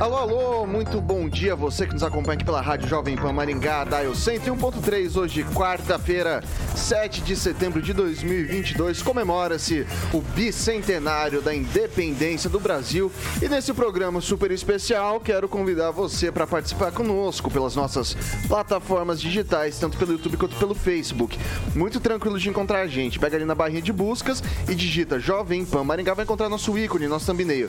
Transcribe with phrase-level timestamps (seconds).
[0.00, 3.34] Alô, alô, muito bom dia a você que nos acompanha aqui pela Rádio Jovem Pan
[3.34, 6.42] Maringá, Dial 101.3, hoje quarta-feira,
[6.74, 14.22] 7 de setembro de 2022, comemora-se o bicentenário da independência do Brasil e nesse programa
[14.22, 18.16] super especial quero convidar você para participar conosco pelas nossas
[18.48, 21.38] plataformas digitais, tanto pelo YouTube quanto pelo Facebook.
[21.76, 25.62] Muito tranquilo de encontrar a gente, pega ali na barrinha de buscas e digita Jovem
[25.66, 27.68] Pan Maringá, vai encontrar nosso ícone, nosso thumbnail.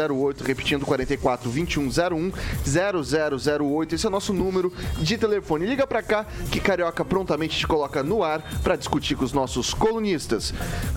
[0.08, 0.44] 0008.
[0.44, 2.32] Repetindo, 44 2101
[2.64, 3.94] 0008.
[3.94, 5.66] Esse é o nosso número de telefone.
[5.66, 9.74] Liga para cá que Carioca prontamente te coloca no ar para discutir com os nossos
[9.74, 10.52] colunistas.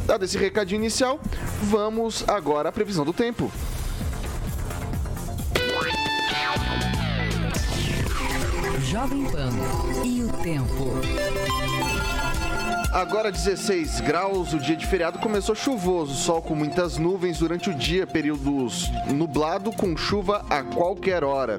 [0.06, 1.20] Dado esse recadinho inicial,
[1.64, 3.52] vamos agora à previsão do tempo.
[8.92, 9.52] Jovem Pan
[10.04, 10.92] e o tempo.
[12.92, 17.74] Agora 16 graus, o dia de feriado começou chuvoso, sol com muitas nuvens durante o
[17.74, 21.58] dia, períodos nublado com chuva a qualquer hora.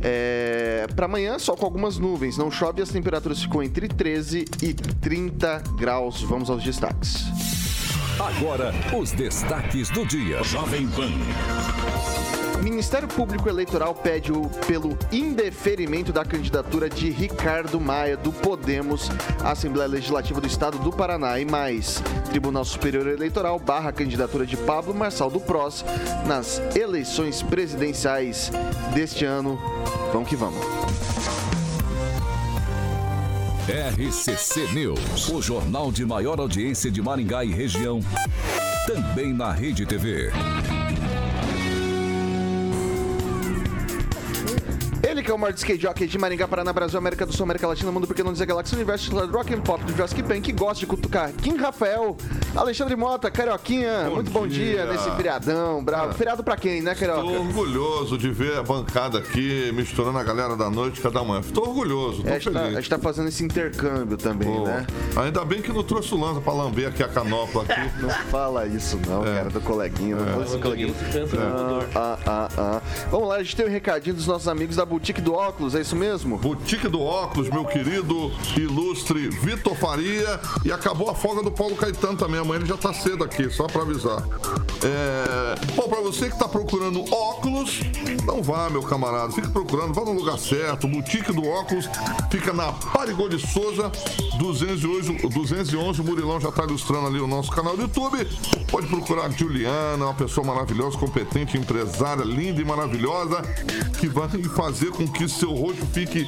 [0.00, 0.86] É...
[0.96, 4.72] Para amanhã, sol com algumas nuvens, não chove e as temperaturas ficam entre 13 e
[4.72, 6.22] 30 graus.
[6.22, 7.26] Vamos aos destaques.
[8.18, 10.42] Agora, os destaques do dia.
[10.42, 12.41] Jovem Pan.
[12.62, 19.10] Ministério Público Eleitoral pede o, pelo indeferimento da candidatura de Ricardo Maia, do Podemos,
[19.42, 21.40] à Assembleia Legislativa do Estado do Paraná.
[21.40, 22.00] E mais,
[22.30, 25.84] Tribunal Superior Eleitoral barra a candidatura de Pablo Marçal do PROS
[26.24, 28.52] nas eleições presidenciais
[28.94, 29.58] deste ano.
[30.12, 30.64] Vamos que vamos.
[33.68, 38.00] RCC News, o jornal de maior audiência de Maringá e região,
[38.86, 40.30] também na Rede TV.
[45.12, 47.66] Ele que é o maior skate jockey de Maringá, Paraná, Brasil, América do Sul, América
[47.66, 50.86] Latina, Mundo Pequeno, dizer Galáxia, Universo, Rock and Pop, do Jurassic Pan, que gosta de
[50.86, 51.30] cutucar.
[51.34, 52.16] Kim Rafael,
[52.56, 54.84] Alexandre Mota, Carioquinha, Bom muito bom dia.
[54.84, 54.86] dia.
[54.86, 56.12] nesse feriadão, bravo.
[56.12, 56.14] Ah.
[56.14, 57.20] Feriado pra quem, né, Carioca?
[57.20, 61.22] Tô orgulhoso de ver a bancada aqui misturando a galera da noite com a da
[61.22, 61.42] manhã.
[61.52, 62.76] Tô orgulhoso, tô É, a, gente tá, a feliz.
[62.78, 64.86] gente tá fazendo esse intercâmbio também, né?
[65.16, 67.82] Ainda bem que não trouxe o Lanza pra lamber aqui a canopla aqui.
[68.00, 69.34] Não fala isso não, É.
[69.34, 70.16] cara, do coleguinha.
[70.16, 70.94] Não fala isso do coleguinha.
[71.94, 72.82] Ah, ah, ah, ah.
[73.10, 75.80] Vamos lá, a gente tem um recadinho dos nossos amigos da Boutique do Óculos, é
[75.80, 76.38] isso mesmo?
[76.38, 80.40] Boutique do Óculos, meu querido ilustre Vitor Faria.
[80.64, 82.38] E acabou a folga do Paulo Caetano também.
[82.38, 84.22] Amanhã ele já tá cedo aqui, só pra avisar.
[84.84, 85.74] É...
[85.74, 87.80] Bom, pra você que tá procurando óculos,
[88.24, 89.32] não vá, meu camarada.
[89.32, 90.86] Fique procurando, vá no lugar certo.
[90.86, 91.88] Boutique do Óculos
[92.30, 93.90] fica na Parigô de Souza,
[94.38, 95.14] 211.
[95.26, 96.00] 211.
[96.00, 98.24] O Murilão já tá ilustrando ali o nosso canal do YouTube.
[98.70, 103.42] Pode procurar a Juliana, uma pessoa maravilhosa, competente, empresária, linda e maravilhosa,
[103.98, 106.24] que vai fazer com que seu rosto fique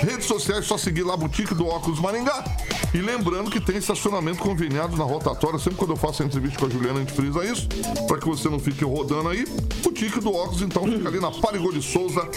[0.00, 2.44] Redes sociais, só seguir lá, Boutique do Óculos Maringá.
[2.92, 5.58] E lembrando que tem estacionamento conveniado na rotatória.
[5.58, 7.68] Sempre quando eu faço a entrevista com a Juliana, a gente frisa isso,
[8.06, 9.44] para que você não fique rodando aí.
[9.82, 12.28] Boutique do Óculos, então, fica ali na Parigô de Souza,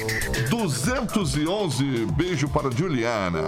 [0.50, 1.84] 211.
[2.16, 3.44] Beijo para a Juliana.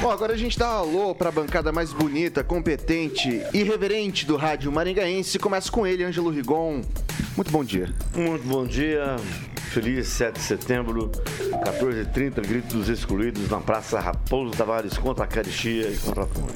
[0.00, 4.36] Bom, agora a gente dá um alô pra bancada mais bonita, competente e reverente do
[4.36, 5.38] rádio maringaense.
[5.38, 6.82] Começa com ele, Ângelo Rigon.
[7.34, 7.92] Muito bom dia.
[8.14, 9.16] Muito bom dia.
[9.70, 11.10] Feliz 7 de setembro,
[11.64, 16.52] 14h30, Grito dos Excluídos na Praça Raposo Tavares contra a caristia e contra a fome.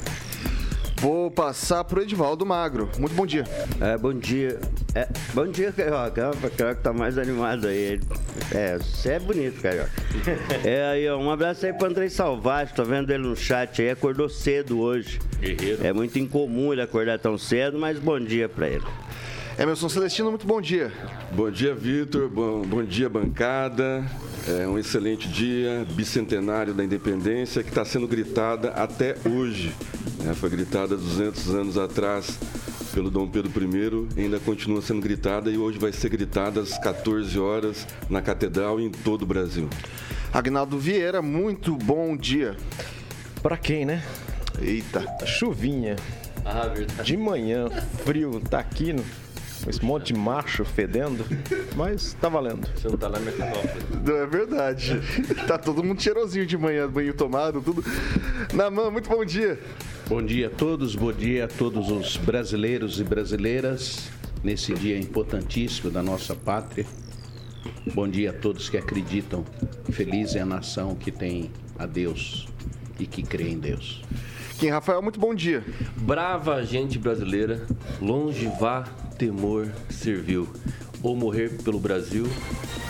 [1.01, 2.87] Vou passar pro Edivaldo Magro.
[2.99, 3.43] Muito bom dia.
[3.81, 4.59] É, bom dia.
[4.93, 6.29] É, bom dia, Carioca.
[6.29, 7.99] O Carioca tá mais animado aí.
[8.53, 9.89] É, você é bonito, Carioca.
[10.63, 12.75] É aí, ó, um abraço aí pro Andrei Salvati.
[12.75, 13.89] Tô vendo ele no chat aí.
[13.89, 15.17] Acordou cedo hoje.
[15.39, 15.83] Guerreiro.
[15.83, 18.85] É muito incomum ele acordar tão cedo, mas bom dia pra ele.
[19.57, 20.91] Emerson Celestino, muito bom dia.
[21.31, 22.29] Bom dia, Vitor.
[22.29, 24.03] Bom, bom dia, bancada.
[24.47, 29.73] É um excelente dia, bicentenário da independência, que está sendo gritada até hoje.
[30.23, 30.33] né?
[30.33, 32.39] Foi gritada 200 anos atrás
[32.93, 33.51] pelo Dom Pedro
[34.17, 38.79] I, ainda continua sendo gritada e hoje vai ser gritada às 14 horas na Catedral
[38.79, 39.69] e em todo o Brasil.
[40.33, 42.57] Agnaldo Vieira, muito bom dia.
[43.43, 44.03] Pra quem, né?
[44.59, 45.05] Eita.
[45.25, 45.95] Chuvinha.
[46.43, 47.03] Ah, verdade.
[47.03, 47.69] De manhã,
[48.03, 49.03] frio, tá aqui no,
[49.67, 51.25] esse monte de macho fedendo,
[51.75, 52.67] mas tá valendo.
[52.75, 53.83] Você não tá na Mecanópolis.
[54.05, 55.01] Não é verdade.
[55.47, 57.83] Tá todo mundo cheirosinho de manhã, banho tomado, tudo.
[58.53, 59.59] Naman, muito bom dia.
[60.07, 64.09] Bom dia a todos, bom dia a todos os brasileiros e brasileiras
[64.43, 66.85] nesse dia importantíssimo da nossa pátria.
[67.93, 69.45] Bom dia a todos que acreditam.
[69.91, 72.47] Feliz é a nação que tem a Deus
[72.99, 74.01] e que crê em Deus.
[74.61, 75.65] Kim Rafael, muito bom dia.
[75.97, 77.65] Brava gente brasileira,
[77.99, 78.83] longe vá
[79.17, 80.47] temor serviu.
[81.03, 82.27] Ou morrer pelo Brasil,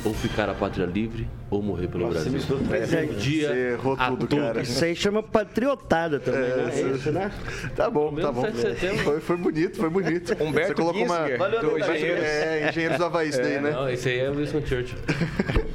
[0.04, 2.34] ou ficar a pátria livre, ou morrer pelo Brasil.
[2.48, 4.46] Bom dia Você errou a tudo, todos.
[4.46, 4.62] cara.
[4.62, 6.72] Isso aí chama patriotada também, né?
[6.74, 7.32] É isso, né?
[7.76, 8.42] Tá bom, tá bom.
[8.42, 9.04] 7 de setembro.
[9.04, 10.34] Foi, foi bonito, foi bonito.
[10.44, 11.38] Humberto Você colocou uma.
[11.38, 11.80] Valeu, do.
[11.80, 12.24] Engenheiros.
[12.24, 13.72] É, Engenheiros do Havaí, isso daí, né?
[13.72, 14.98] Não, esse aí é o Winston Churchill.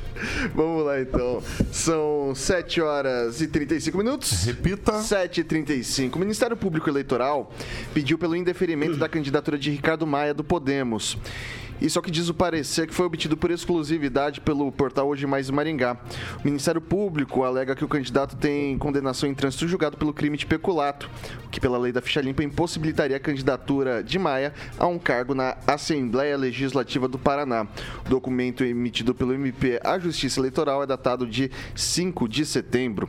[0.55, 1.43] Vamos lá então.
[1.71, 4.45] São 7 horas e 35 minutos.
[4.45, 5.01] Repita.
[5.01, 7.53] 7 e 35 O Ministério Público Eleitoral
[7.93, 11.19] pediu pelo indeferimento da candidatura de Ricardo Maia do Podemos.
[11.81, 15.27] Isso é o que diz o parecer que foi obtido por exclusividade pelo portal Hoje
[15.27, 15.99] Mais Maringá.
[16.43, 20.47] O Ministério Público alega que o candidato tem condenação em trânsito julgado pelo crime de
[20.47, 21.11] peculato,
[21.45, 25.35] o que pela lei da ficha limpa impossibilitaria a candidatura de Maia a um cargo
[25.35, 27.67] na Assembleia Legislativa do Paraná.
[28.07, 33.09] O documento emitido pelo MP à Justiça Eleitoral é datado de 5 de setembro.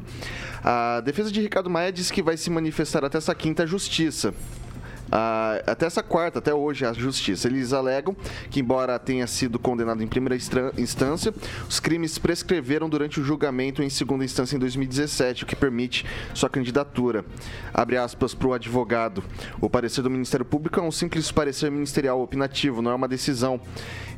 [0.62, 4.34] A defesa de Ricardo Maia diz que vai se manifestar até essa quinta justiça.
[5.12, 7.48] Ah, até essa quarta, até hoje, a justiça.
[7.48, 8.15] Eles alegam
[8.50, 10.36] que, embora tenha sido condenado em primeira
[10.77, 11.33] instância,
[11.68, 16.50] os crimes prescreveram durante o julgamento em segunda instância em 2017, o que permite sua
[16.50, 17.24] candidatura.
[17.74, 19.24] Abre aspas para o advogado.
[19.62, 23.59] O parecer do Ministério Público é um simples parecer ministerial opinativo, não é uma decisão.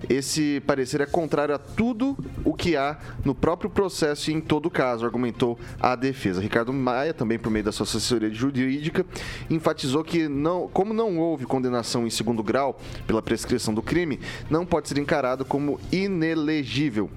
[0.07, 4.69] Esse parecer é contrário a tudo o que há no próprio processo e em todo
[4.69, 6.41] caso, argumentou a defesa.
[6.41, 9.05] Ricardo Maia, também por meio da sua assessoria jurídica,
[9.49, 14.19] enfatizou que, não, como não houve condenação em segundo grau pela prescrição do crime,
[14.49, 17.09] não pode ser encarado como inelegível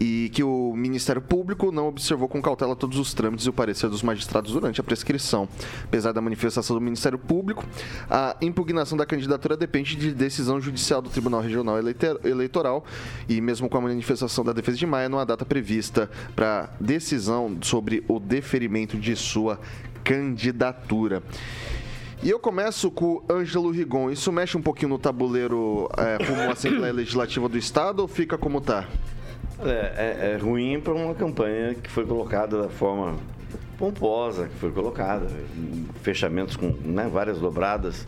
[0.00, 3.90] e que o Ministério Público não observou com cautela todos os trâmites e o parecer
[3.90, 5.46] dos magistrados durante a prescrição.
[5.84, 7.64] Apesar da manifestação do Ministério Público,
[8.08, 11.76] a impugnação da candidatura depende de decisão judicial do Tribunal Regional
[12.24, 12.84] Eleitoral
[13.28, 17.58] e mesmo com a manifestação da defesa de Maia, não há data prevista para decisão
[17.60, 19.60] sobre o deferimento de sua
[20.02, 21.22] candidatura.
[22.22, 24.10] E eu começo com o Ângelo Rigon.
[24.10, 28.36] Isso mexe um pouquinho no tabuleiro é, como a Assembleia Legislativa do Estado ou fica
[28.36, 28.86] como tá?
[29.64, 33.16] É, é- é ruim para uma campanha que foi colocada da forma
[33.78, 35.26] pomposa que foi colocada,
[36.02, 38.06] fechamentos com né, várias dobradas.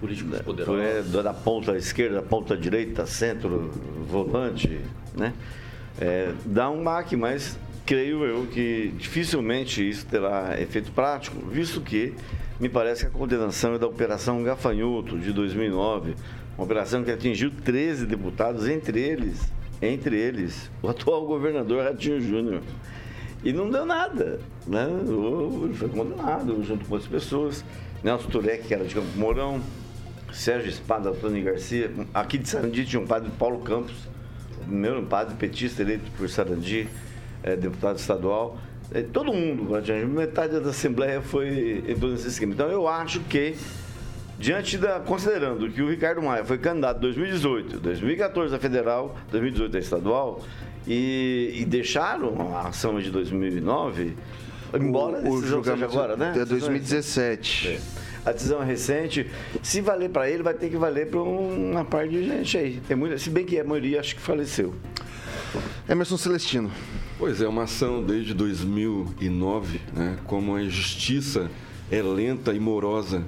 [0.00, 0.80] Políticos da- poderosos.
[0.82, 3.70] é, da, da ponta esquerda, da ponta direita, centro,
[4.08, 4.80] volante,
[5.16, 5.32] né?
[6.00, 7.56] É, dá um baque, mas
[7.86, 12.14] creio eu que dificilmente isso terá efeito prático, visto que
[12.58, 16.14] me parece que a condenação é da Operação Gafanhoto de 2009,
[16.56, 22.62] uma operação que atingiu 13 deputados, entre eles, entre eles, o atual governador Ratinho Júnior.
[23.44, 24.86] E não deu nada, né?
[25.64, 27.64] Ele foi condenado junto com outras pessoas.
[28.02, 29.60] Nelson Turek, que era de Campo Mourão,
[30.32, 31.90] Sérgio Espada, Antônio Garcia.
[32.14, 33.96] Aqui de Sarandi tinha um padre Paulo Campos,
[34.60, 36.88] o primeiro padre petista eleito por Sarandi,
[37.42, 38.58] eh, deputado estadual.
[38.94, 39.68] Eh, todo mundo,
[40.08, 42.52] metade da Assembleia foi entrou nesse esquema.
[42.52, 43.56] Então eu acho que
[44.38, 45.00] Diante da.
[45.00, 50.42] Considerando que o Ricardo Maia foi candidato em 2018, 2014 a federal, 2018 a estadual,
[50.86, 54.16] e, e deixaram a ação de 2009,
[54.74, 56.34] embora o, o seja julgamento agora, né?
[56.36, 57.68] é 2017.
[57.68, 58.02] É.
[58.24, 59.28] A decisão é recente.
[59.62, 62.80] Se valer para ele, vai ter que valer para uma parte de gente aí.
[62.86, 64.74] Tem muita, se bem que a maioria acho que faleceu.
[65.88, 66.70] Emerson Celestino.
[67.18, 70.18] Pois é, uma ação desde 2009, né?
[70.24, 71.50] Como a justiça
[71.90, 73.24] é lenta e morosa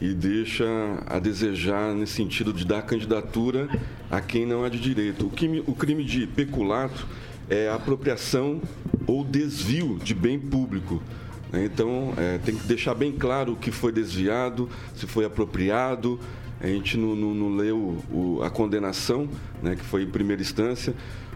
[0.00, 0.66] e deixa
[1.06, 3.68] a desejar nesse sentido de dar candidatura
[4.10, 5.26] a quem não é de direito.
[5.26, 7.06] O crime, o crime de peculato
[7.50, 8.60] é apropriação
[9.06, 11.02] ou desvio de bem público.
[11.50, 11.64] né?
[11.64, 16.20] Então, é, tem que deixar bem claro o que foi desviado, se foi apropriado.
[16.60, 19.28] A gente não, não, não leu o, a condenação,
[19.62, 20.92] né, que foi em primeira instância,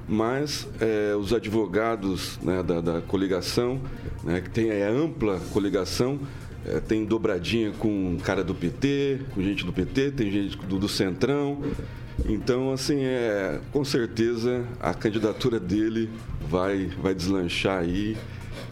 [0.08, 3.80] mas é, os advogados né, da, da, coligação,
[4.24, 6.18] né, que tem é, ampla coligação,
[6.66, 10.88] é, tem dobradinha com cara do PT, com gente do PT, tem gente do, do
[10.88, 11.60] Centrão.
[12.26, 16.08] Então, assim, é, com certeza a candidatura dele
[16.48, 18.16] vai, vai deslanchar aí.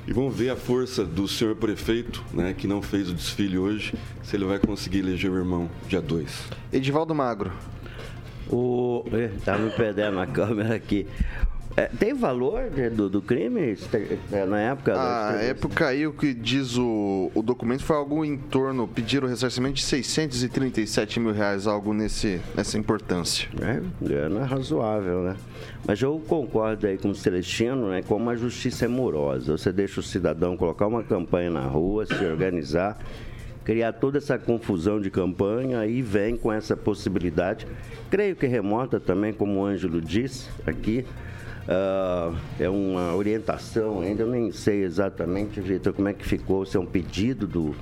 [0.06, 3.94] E vamos ver a força do senhor prefeito, né, que não fez o desfile hoje,
[4.22, 6.48] se ele vai conseguir eleger o irmão dia 2.
[6.72, 7.52] Edivaldo Magro.
[8.48, 9.04] O.
[9.44, 11.06] Tá me perdendo a câmera aqui.
[11.80, 13.74] É, tem valor né, do, do crime
[14.30, 15.00] é, na época?
[15.00, 19.76] A época aí, o que diz o, o documento foi algo em torno, pediram ressarcimento
[19.76, 23.48] de 637 mil reais, algo nesse, nessa importância.
[23.62, 25.36] É, grana razoável, né?
[25.86, 28.02] Mas eu concordo aí com o Celestino, né?
[28.02, 29.56] Como a justiça é morosa.
[29.56, 32.98] Você deixa o cidadão colocar uma campanha na rua, se organizar
[33.64, 37.66] criar toda essa confusão de campanha e vem com essa possibilidade,
[38.10, 41.04] creio que remota também, como o Ângelo disse aqui,
[41.68, 46.76] Uh, é uma orientação, ainda eu nem sei exatamente, Vitor, como é que ficou, se
[46.76, 47.76] é um pedido do,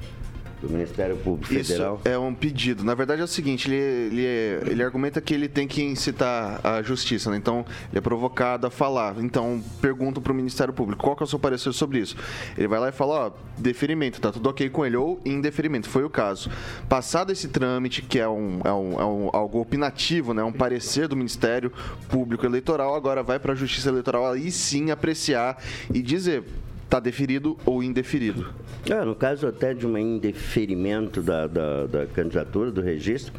[0.61, 1.97] do Ministério Público Federal?
[2.01, 2.85] Isso é um pedido.
[2.85, 6.83] Na verdade é o seguinte, ele, ele, ele argumenta que ele tem que incitar a
[6.83, 7.37] justiça, né?
[7.37, 9.17] então ele é provocado a falar.
[9.19, 12.17] Então pergunto para o Ministério Público, qual que é o seu parecer sobre isso?
[12.57, 16.05] Ele vai lá e fala, ó, deferimento, tá tudo ok com ele, ou indeferimento, foi
[16.05, 16.51] o caso.
[16.89, 20.43] Passado esse trâmite, que é, um, é, um, é um, algo opinativo, né?
[20.43, 21.73] um parecer do Ministério
[22.09, 25.63] Público Eleitoral, agora vai para a Justiça Eleitoral aí sim apreciar
[25.93, 26.45] e dizer
[26.89, 28.47] está deferido ou indeferido.
[28.89, 33.35] É, no caso até de um indeferimento da, da, da, candidatura, do registro,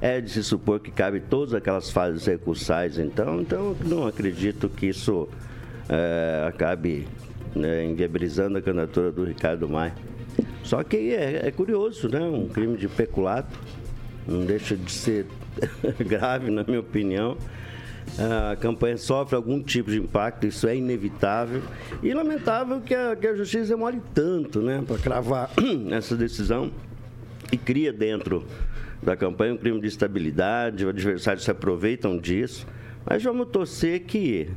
[0.00, 4.86] é de se supor que cabe todas aquelas fases recursais, então, então não acredito que
[4.86, 5.28] isso
[5.88, 7.08] é, acabe
[7.54, 9.94] né, inviabilizando a candidatura do Ricardo Maia.
[10.62, 12.20] Só que é, é curioso, né?
[12.20, 13.58] Um crime de peculato,
[14.26, 15.26] não deixa de ser
[15.98, 17.36] grave, na minha opinião
[18.18, 21.62] a campanha sofre algum tipo de impacto, isso é inevitável.
[22.02, 25.50] E lamentável que a, que a justiça demore tanto né, para cravar
[25.90, 26.70] essa decisão
[27.50, 28.44] e cria dentro
[29.02, 32.66] da campanha um crime de estabilidade, os adversários se aproveitam disso.
[33.04, 34.48] Mas vamos torcer que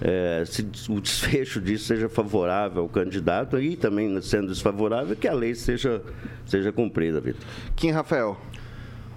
[0.00, 5.34] é, se o desfecho disso seja favorável ao candidato e também sendo desfavorável, que a
[5.34, 6.02] lei seja,
[6.46, 7.42] seja cumprida, Vitor.
[7.74, 8.38] Kim Rafael.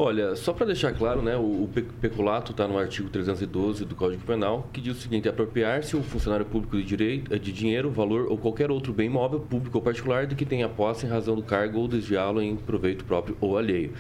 [0.02, 1.68] Olha, só para deixar claro, né, o
[2.00, 6.46] peculato está no artigo 312 do Código Penal, que diz o seguinte: apropriar-se o funcionário
[6.46, 10.36] público de, direito, de dinheiro, valor ou qualquer outro bem imóvel, público ou particular, de
[10.36, 13.92] que tenha posse em razão do cargo ou desviá-lo em proveito próprio ou alheio.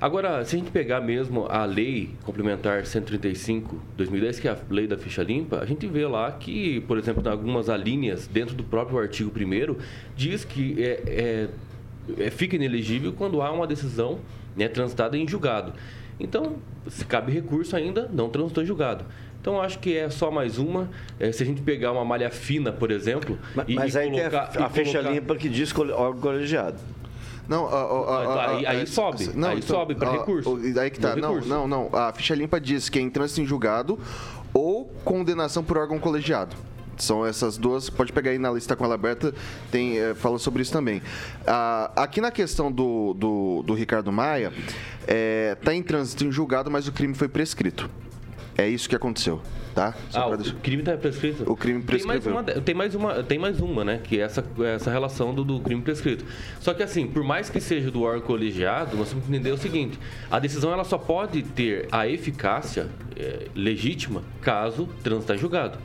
[0.00, 4.98] Agora, se a gente pegar mesmo a lei complementar 135/2010, que é a lei da
[4.98, 8.98] ficha limpa, a gente vê lá que, por exemplo, em algumas alíneas dentro do próprio
[8.98, 9.76] artigo 1
[10.16, 11.48] diz que é, é,
[12.24, 14.18] é, fica inelegível quando há uma decisão
[14.56, 15.72] né, transitada em julgado.
[16.18, 16.56] Então,
[16.88, 19.04] se cabe recurso ainda, não transitou em julgado.
[19.40, 20.88] Então, acho que é só mais uma.
[21.20, 23.38] É, se a gente pegar uma malha fina, por exemplo.
[23.54, 25.10] Mas, e, mas aí colocar, tem a, a ficha colocar...
[25.10, 26.78] limpa que diz órgão colegiado.
[27.46, 29.30] Não, a, a, aí, aí sobe.
[29.34, 30.58] Não, aí então, sobe para recurso.
[30.80, 31.14] Aí que tá.
[31.14, 31.90] Não, não, não.
[31.92, 33.98] A ficha limpa diz que é em trânsito em julgado
[34.54, 36.56] ou condenação por órgão colegiado.
[36.98, 39.34] São essas duas, pode pegar aí na lista com ela aberta,
[39.70, 41.02] tem, é, fala sobre isso também.
[41.46, 44.52] Ah, aqui na questão do, do, do Ricardo Maia,
[45.00, 47.88] está é, tá em trânsito em julgado, mas o crime foi prescrito.
[48.56, 49.40] É isso que aconteceu,
[49.74, 49.94] tá?
[50.14, 51.50] ah, o crime está prescrito?
[51.50, 52.22] O crime prescrito.
[52.22, 54.00] Tem mais uma, tem mais uma, tem mais uma né?
[54.02, 54.44] Que é essa,
[54.76, 56.24] essa relação do, do crime prescrito.
[56.60, 59.58] Só que assim, por mais que seja do órgão colegiado, nós temos que entender o
[59.58, 59.98] seguinte:
[60.30, 62.86] a decisão ela só pode ter a eficácia
[63.16, 65.78] é, legítima caso transitar em julgado.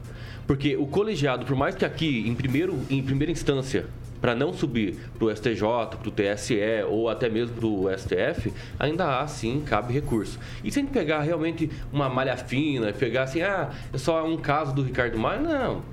[0.50, 3.86] Porque o colegiado, por mais que aqui, em, primeiro, em primeira instância,
[4.20, 6.58] para não subir para o STJ, para o TSE
[6.89, 10.39] ou até mesmo para o STF, ainda há sim, cabe recurso.
[10.63, 14.38] E se a gente pegar realmente uma malha fina, pegar assim, ah, é só um
[14.38, 15.84] caso do Ricardo Maia, não.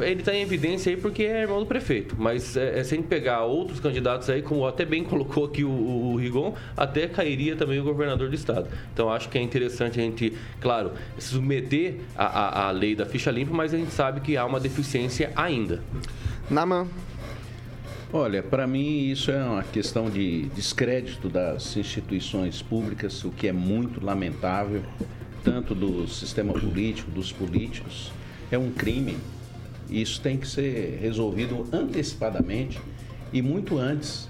[0.00, 2.14] Ele está em evidência aí porque é irmão do prefeito.
[2.18, 5.64] Mas é, é, se a gente pegar outros candidatos aí, como até bem colocou aqui
[5.64, 8.68] o, o, Rigon, até cairia também o governador do estado.
[8.92, 13.30] Então acho que é interessante a gente, claro, submeter a, a, a lei da ficha
[13.30, 15.80] limpa, mas a gente sabe que há uma deficiência ainda.
[16.50, 16.86] Naman.
[18.12, 23.52] Olha, para mim isso é uma questão de descrédito das instituições públicas, o que é
[23.52, 24.82] muito lamentável,
[25.44, 28.10] tanto do sistema político, dos políticos.
[28.50, 29.16] É um crime
[29.90, 32.80] isso tem que ser resolvido antecipadamente
[33.32, 34.28] e muito antes.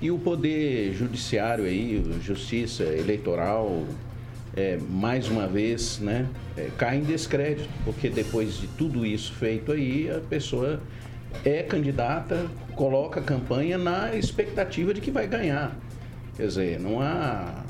[0.00, 3.84] E o poder judiciário aí, justiça eleitoral,
[4.56, 9.72] é, mais uma vez, né, é, cai em descrédito, porque depois de tudo isso feito
[9.72, 10.80] aí, a pessoa
[11.44, 15.76] é candidata, coloca a campanha na expectativa de que vai ganhar.
[16.36, 17.64] Quer dizer, não há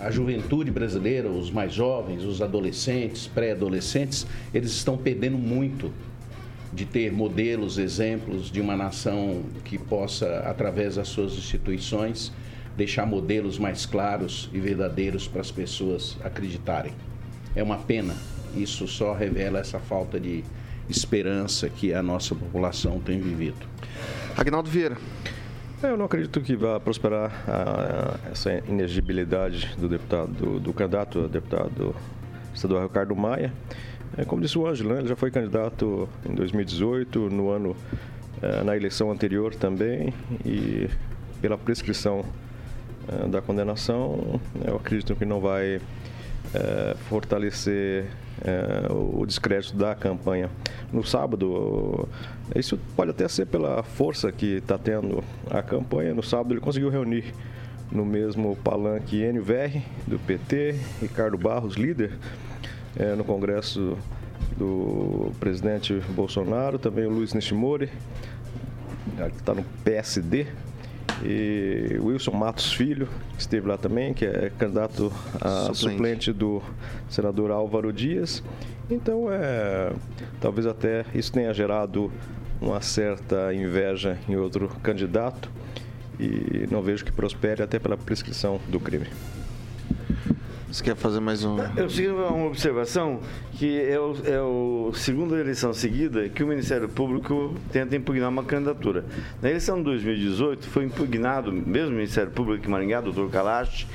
[0.00, 5.92] a juventude brasileira, os mais jovens, os adolescentes, pré-adolescentes, eles estão perdendo muito
[6.72, 12.32] de ter modelos, exemplos de uma nação que possa, através das suas instituições,
[12.76, 16.92] deixar modelos mais claros e verdadeiros para as pessoas acreditarem.
[17.54, 18.14] É uma pena,
[18.54, 20.44] isso só revela essa falta de
[20.88, 23.66] esperança que a nossa população tem vivido.
[24.36, 24.96] Agnaldo Vieira.
[25.82, 31.24] É, Eu não acredito que vá prosperar ah, essa inegibilidade do deputado, do, do candidato
[31.24, 31.94] a deputado
[32.54, 33.52] estadual Ricardo Maia.
[34.16, 37.76] É, como disse o Ângelo, né, ele já foi candidato em 2018, no ano
[38.42, 40.12] eh, na eleição anterior também,
[40.44, 40.88] e
[41.40, 42.22] pela prescrição
[43.08, 45.80] eh, da condenação, eu acredito que não vai
[46.54, 48.06] eh, fortalecer
[48.90, 50.50] o descrédito da campanha.
[50.92, 52.06] No sábado,
[52.54, 56.12] isso pode até ser pela força que está tendo a campanha.
[56.12, 57.32] No sábado, ele conseguiu reunir
[57.90, 62.12] no mesmo palanque Verri, do PT, Ricardo Barros, líder
[62.98, 63.96] eh, no Congresso
[64.56, 67.90] do presidente Bolsonaro, também o Luiz Nishimori,
[69.16, 70.46] que está no PSD,
[71.22, 75.78] e Wilson Matos Filho, que esteve lá também, que é candidato a Suplente.
[75.78, 76.62] suplente, do
[77.08, 78.42] senador Álvaro Dias.
[78.90, 79.92] Então, é,
[80.40, 82.12] talvez até isso tenha gerado
[82.60, 85.50] uma certa inveja em outro candidato
[86.18, 89.06] e não vejo que prospere até pela prescrição do crime.
[90.68, 91.58] Você quer fazer mais um.
[91.76, 93.20] Eu segui uma observação
[93.52, 98.42] que é o, é o segunda eleição seguida que o Ministério Público tenta impugnar uma
[98.42, 99.04] candidatura.
[99.40, 103.86] Na eleição de 2018 foi impugnado, mesmo o Ministério Público em Maringá, doutor Kalash,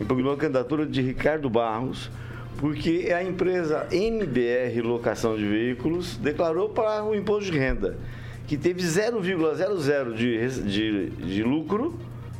[0.00, 2.10] impugnou a candidatura de Ricardo Barros,
[2.58, 7.96] porque a empresa MBR Locação de Veículos declarou para o imposto de renda
[8.48, 11.96] que teve 0,00 de, de, de lucro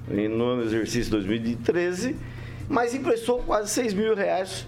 [0.09, 2.17] no ano exercício 2013,
[2.71, 4.65] mas emprestou quase 6 mil reais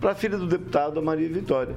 [0.00, 1.74] para a filha do deputado, a Maria Vitória.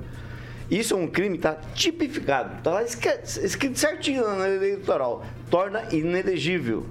[0.69, 5.25] Isso é um crime, está tipificado, está lá escrito certinho na lei eleitoral.
[5.50, 6.85] Torna inelegível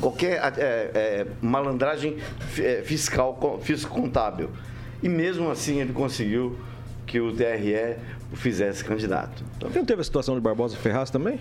[0.00, 2.16] qualquer é, é, malandragem
[2.58, 4.48] é, fiscal, co- fisco-contábil.
[5.02, 6.56] E mesmo assim ele conseguiu
[7.06, 7.96] que o TRE
[8.32, 9.42] o fizesse candidato.
[9.56, 11.38] Então, Não teve a situação de Barbosa Ferraz também?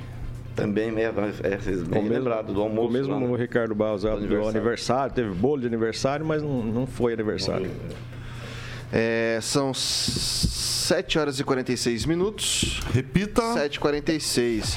[0.58, 1.04] Também é,
[1.44, 2.90] é, vocês bem mesmo- lembrado do almoço.
[2.90, 3.28] O mesmo lá, né?
[3.28, 4.50] o Ricardo Barros do aniversário.
[4.50, 5.14] aniversário.
[5.14, 7.70] teve bolo de aniversário, mas não, não foi aniversário.
[8.92, 12.82] É, são 7 horas e 46 minutos.
[12.94, 13.42] Repita.
[13.42, 14.76] 7h46.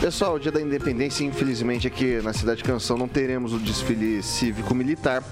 [0.00, 5.22] Pessoal, o dia da independência, infelizmente, aqui na Cidade Canção não teremos o desfile cívico-militar.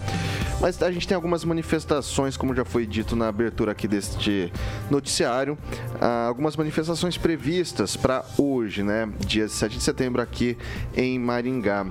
[0.60, 4.50] Mas a gente tem algumas manifestações, como já foi dito na abertura aqui deste
[4.90, 5.56] noticiário,
[6.00, 9.08] ah, algumas manifestações previstas para hoje, né?
[9.26, 10.56] Dia 7 de setembro aqui
[10.96, 11.86] em Maringá.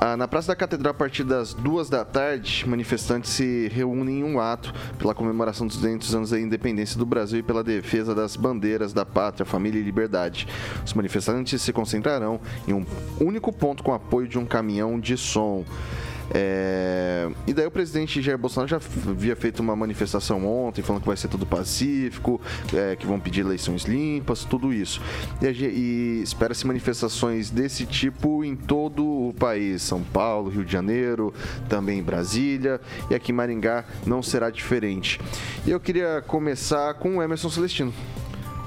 [0.00, 4.24] Ah, na Praça da Catedral, a partir das duas da tarde, manifestantes se reúnem em
[4.24, 8.36] um ato pela comemoração dos 200 anos da independência do Brasil e pela defesa das
[8.36, 10.46] bandeiras da pátria, família e liberdade.
[10.84, 12.86] Os manifestantes se concentrarão em um
[13.20, 15.64] único ponto com apoio de um caminhão de som.
[16.32, 21.08] É, E daí o presidente Jair Bolsonaro já havia feito uma manifestação ontem, falando que
[21.08, 22.40] vai ser tudo pacífico,
[22.72, 25.00] é, que vão pedir eleições limpas, tudo isso.
[25.42, 31.32] E, e espera-se manifestações desse tipo em todo o país, São Paulo, Rio de Janeiro,
[31.68, 35.20] também Brasília, e aqui em Maringá não será diferente.
[35.66, 37.92] E eu queria começar com o Emerson Celestino.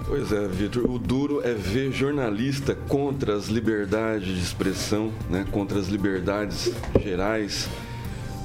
[0.07, 0.89] Pois é, Vitor.
[0.89, 5.45] O duro é ver jornalista contra as liberdades de expressão, né?
[5.51, 6.71] contra as liberdades
[7.03, 7.67] gerais.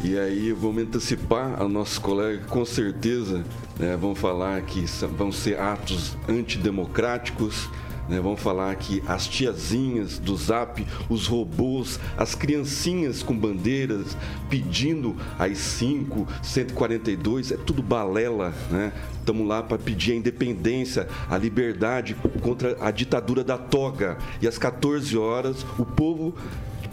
[0.02, 3.44] E aí vamos antecipar a nossos colegas, com certeza,
[3.78, 3.96] né?
[3.96, 4.84] vão falar que
[5.16, 7.70] vão ser atos antidemocráticos.
[8.08, 14.16] Né, vão falar que as tiazinhas do Zap, os robôs, as criancinhas com bandeiras
[14.50, 18.92] pedindo às 5, 142, é tudo balela, né?
[19.18, 24.18] Estamos lá para pedir a independência, a liberdade contra a ditadura da toga.
[24.40, 26.34] E às 14 horas, o povo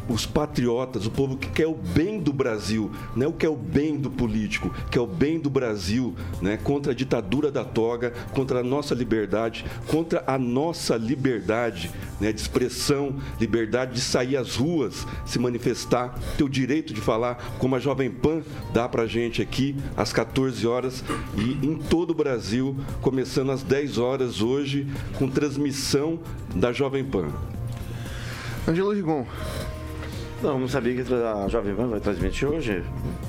[0.09, 3.49] os patriotas, o povo que quer o bem do Brasil, não é o que é
[3.49, 6.57] o bem do político, que é o bem do Brasil, né?
[6.57, 12.33] contra a ditadura da toga, contra a nossa liberdade, contra a nossa liberdade né?
[12.33, 17.75] de expressão, liberdade de sair às ruas, se manifestar, ter o direito de falar, como
[17.75, 18.41] a Jovem Pan
[18.73, 21.03] dá pra gente aqui, às 14 horas
[21.37, 26.19] e em todo o Brasil, começando às 10 horas hoje, com transmissão
[26.55, 27.27] da Jovem Pan.
[28.67, 29.25] Angelo Rigon.
[30.41, 32.83] Não, não sabia que a Jovem Pan vai transmitir hoje.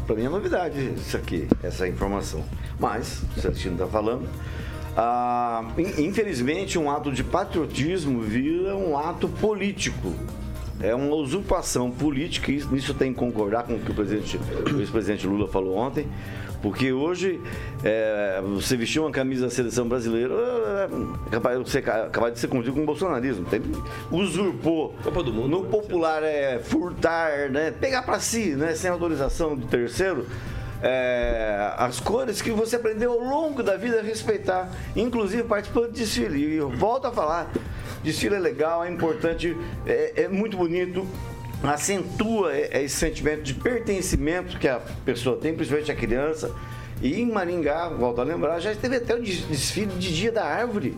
[0.06, 2.44] Para mim é novidade isso aqui, essa informação.
[2.78, 4.28] Mas, o Celestino está falando.
[4.96, 10.14] Ah, in- infelizmente, um ato de patriotismo vira um ato político.
[10.80, 14.38] É uma usurpação política, e isso- nisso tenho que concordar com o que o, presidente-
[14.72, 16.06] o ex-presidente Lula falou ontem,
[16.62, 17.40] porque hoje
[17.82, 20.34] é, você vestir uma camisa da seleção brasileira
[21.26, 23.44] é capaz de ser, capaz de ser confundido com o bolsonarismo.
[23.46, 23.62] Tem-
[24.10, 24.94] usurpou.
[25.02, 25.68] Copa do Mundo, No né?
[25.70, 27.70] popular é furtar, né?
[27.70, 28.74] pegar para si, né?
[28.74, 30.26] sem autorização do terceiro.
[30.82, 36.00] é, as cores que você aprendeu ao longo da vida a respeitar, inclusive participando de
[36.00, 36.38] desfile.
[36.38, 37.50] E eu volto a falar,
[38.02, 39.54] desfile é legal, é importante,
[39.86, 41.06] é, é muito bonito,
[41.62, 46.54] acentua esse sentimento de pertencimento que a pessoa tem, principalmente a criança.
[47.02, 50.44] E em Maringá, volto a lembrar, já teve até o des- desfile de Dia da
[50.44, 50.96] Árvore.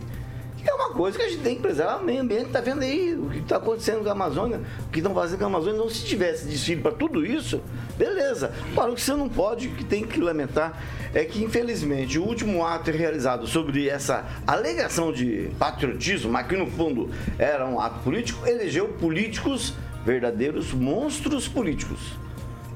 [0.57, 2.83] Que é uma coisa que a gente tem que preservar o meio ambiente, tá vendo
[2.83, 5.75] aí o que está acontecendo com a Amazônia, o que estão fazendo com a Amazônia.
[5.75, 7.61] Então, se tivesse desfile para tudo isso,
[7.97, 8.53] beleza.
[8.71, 10.81] Agora, o que você não pode, que tem que lamentar,
[11.13, 16.67] é que, infelizmente, o último ato realizado sobre essa alegação de patriotismo, mas que no
[16.67, 19.73] fundo era um ato político, elegeu políticos,
[20.05, 21.99] verdadeiros monstros políticos.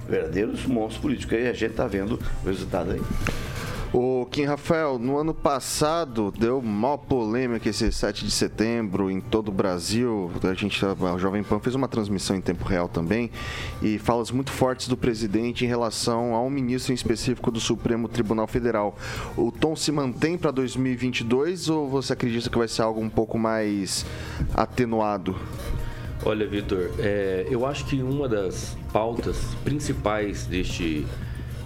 [0.08, 1.38] Verdadeiros monstros políticos.
[1.38, 3.02] E a gente tá vendo o resultado aí.
[3.94, 9.48] O Kim Rafael, no ano passado deu maior polêmica esse 7 de setembro em todo
[9.48, 10.30] o Brasil.
[10.44, 13.32] A gente, a Jovem Pan fez uma transmissão em tempo real também
[13.82, 18.10] e falas muito fortes do presidente em relação a um ministro em específico do Supremo
[18.10, 18.98] Tribunal Federal.
[19.38, 23.38] O tom se mantém para 2022 ou você acredita que vai ser algo um pouco
[23.40, 24.06] mais
[24.54, 25.34] atenuado?
[26.26, 31.06] Olha, Vitor, é, eu acho que uma das pautas principais deste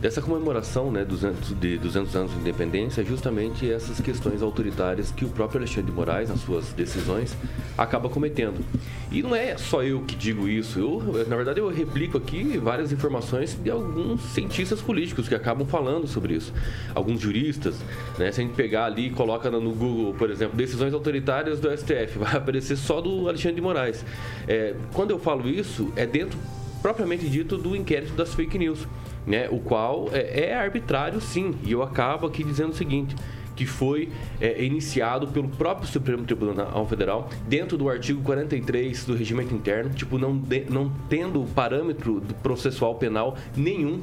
[0.01, 5.23] dessa comemoração né, 200, de 200 anos de independência é justamente essas questões autoritárias que
[5.23, 7.37] o próprio Alexandre de Moraes, nas suas decisões,
[7.77, 8.65] acaba cometendo.
[9.11, 12.91] E não é só eu que digo isso, eu, na verdade eu replico aqui várias
[12.91, 16.51] informações de alguns cientistas políticos que acabam falando sobre isso.
[16.95, 17.75] Alguns juristas,
[18.17, 21.69] né, se a gente pegar ali e coloca no Google, por exemplo, decisões autoritárias do
[21.69, 24.03] STF, vai aparecer só do Alexandre de Moraes.
[24.47, 26.39] É, quando eu falo isso, é dentro
[26.81, 28.87] propriamente dito do inquérito das fake news,
[29.25, 29.47] né?
[29.49, 31.53] O qual é, é arbitrário, sim.
[31.63, 33.15] E eu acabo aqui dizendo o seguinte
[33.55, 39.53] que foi é, iniciado pelo próprio Supremo Tribunal Federal dentro do artigo 43 do regimento
[39.53, 44.01] interno, tipo não, de- não tendo parâmetro processual penal nenhum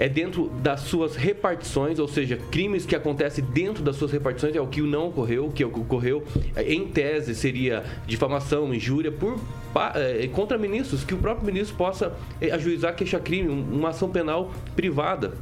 [0.00, 4.60] é dentro das suas repartições, ou seja, crimes que acontecem dentro das suas repartições, é
[4.60, 6.24] o que não ocorreu, o que ocorreu
[6.56, 9.38] é, em tese seria difamação, injúria por
[9.74, 14.08] pa- é, contra ministros, que o próprio ministro possa é, ajuizar queixa-crime, um- uma ação
[14.08, 15.34] penal privada.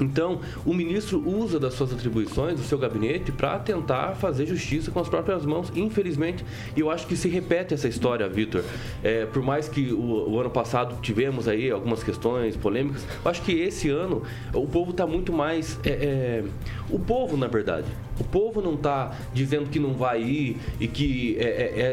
[0.00, 5.00] Então, o ministro usa das suas atribuições, do seu gabinete, para tentar fazer justiça com
[5.00, 6.44] as próprias mãos, infelizmente.
[6.76, 8.62] E eu acho que se repete essa história, Vitor.
[9.02, 13.42] É, por mais que o, o ano passado tivemos aí algumas questões polêmicas, eu acho
[13.42, 15.78] que esse ano o povo está muito mais.
[15.84, 16.44] é, é,
[16.90, 17.86] o povo, na verdade.
[18.18, 21.42] O povo não está dizendo que não vai ir e que é,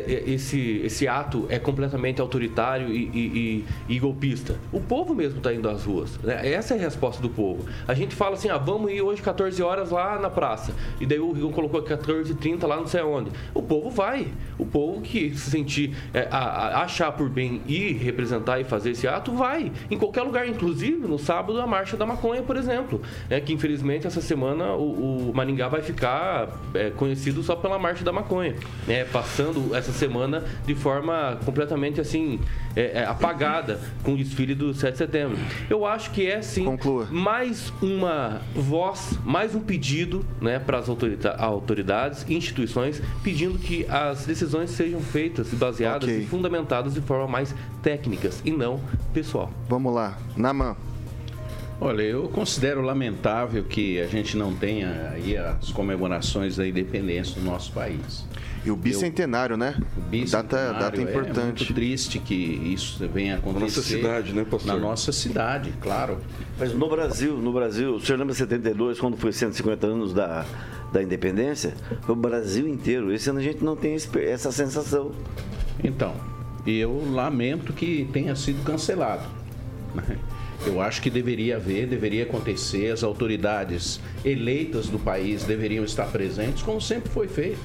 [0.07, 4.55] é, é, esse, esse ato é completamente autoritário e, e- e- e golpista.
[4.71, 6.17] O povo mesmo está indo às ruas.
[6.19, 6.47] né?
[6.53, 7.65] Essa é a resposta do povo.
[7.87, 10.73] A gente fala assim, ah, vamos ir hoje 14 horas lá na praça.
[10.99, 13.31] E daí o Rigon colocou 14h30 lá não sei aonde.
[13.53, 14.27] O povo vai.
[14.57, 18.91] O povo que se sentir, é, a- a- achar por bem ir representar e fazer
[18.91, 19.71] esse ato, vai.
[19.89, 23.01] Em qualquer lugar, inclusive no sábado, a Marcha da Maconha, por exemplo.
[23.29, 28.03] É, que infelizmente essa semana o, o Maringá vai ficar é, conhecido só pela Marcha
[28.03, 28.55] da Maconha.
[28.87, 29.03] né?
[29.05, 32.39] passando essa semana de forma completamente assim
[32.75, 35.37] é, é, apagada com o desfile do 7 de setembro.
[35.69, 37.07] Eu acho que é sim Conclua.
[37.11, 40.87] mais uma voz, mais um pedido né, para as
[41.37, 46.21] autoridades e instituições pedindo que as decisões sejam feitas e baseadas Ok.
[46.23, 48.79] e fundamentadas de forma mais técnicas e não
[49.13, 49.51] pessoal.
[49.67, 50.77] Vamos lá, Naman.
[51.81, 57.41] Olha, eu considero lamentável que a gente não tenha aí as comemorações da independência do
[57.41, 58.25] nosso país.
[58.65, 59.75] E o bicentenário, né?
[59.77, 61.63] O Data, bicentenário data É importante.
[61.63, 63.65] muito triste que isso venha acontecer.
[63.65, 64.73] nossa cidade, né, pastor?
[64.73, 66.17] Na nossa cidade, claro.
[66.57, 70.45] Mas no Brasil, no Brasil, o senhor lembra 72, quando foi 150 anos da,
[70.93, 71.73] da independência?
[72.03, 73.11] Foi o Brasil inteiro.
[73.13, 75.11] Esse ano a gente não tem essa sensação.
[75.83, 76.13] Então,
[76.65, 79.23] eu lamento que tenha sido cancelado.
[79.93, 80.17] né?
[80.65, 86.63] Eu acho que deveria haver, deveria acontecer, as autoridades eleitas do país deveriam estar presentes,
[86.63, 87.59] como sempre foi feito.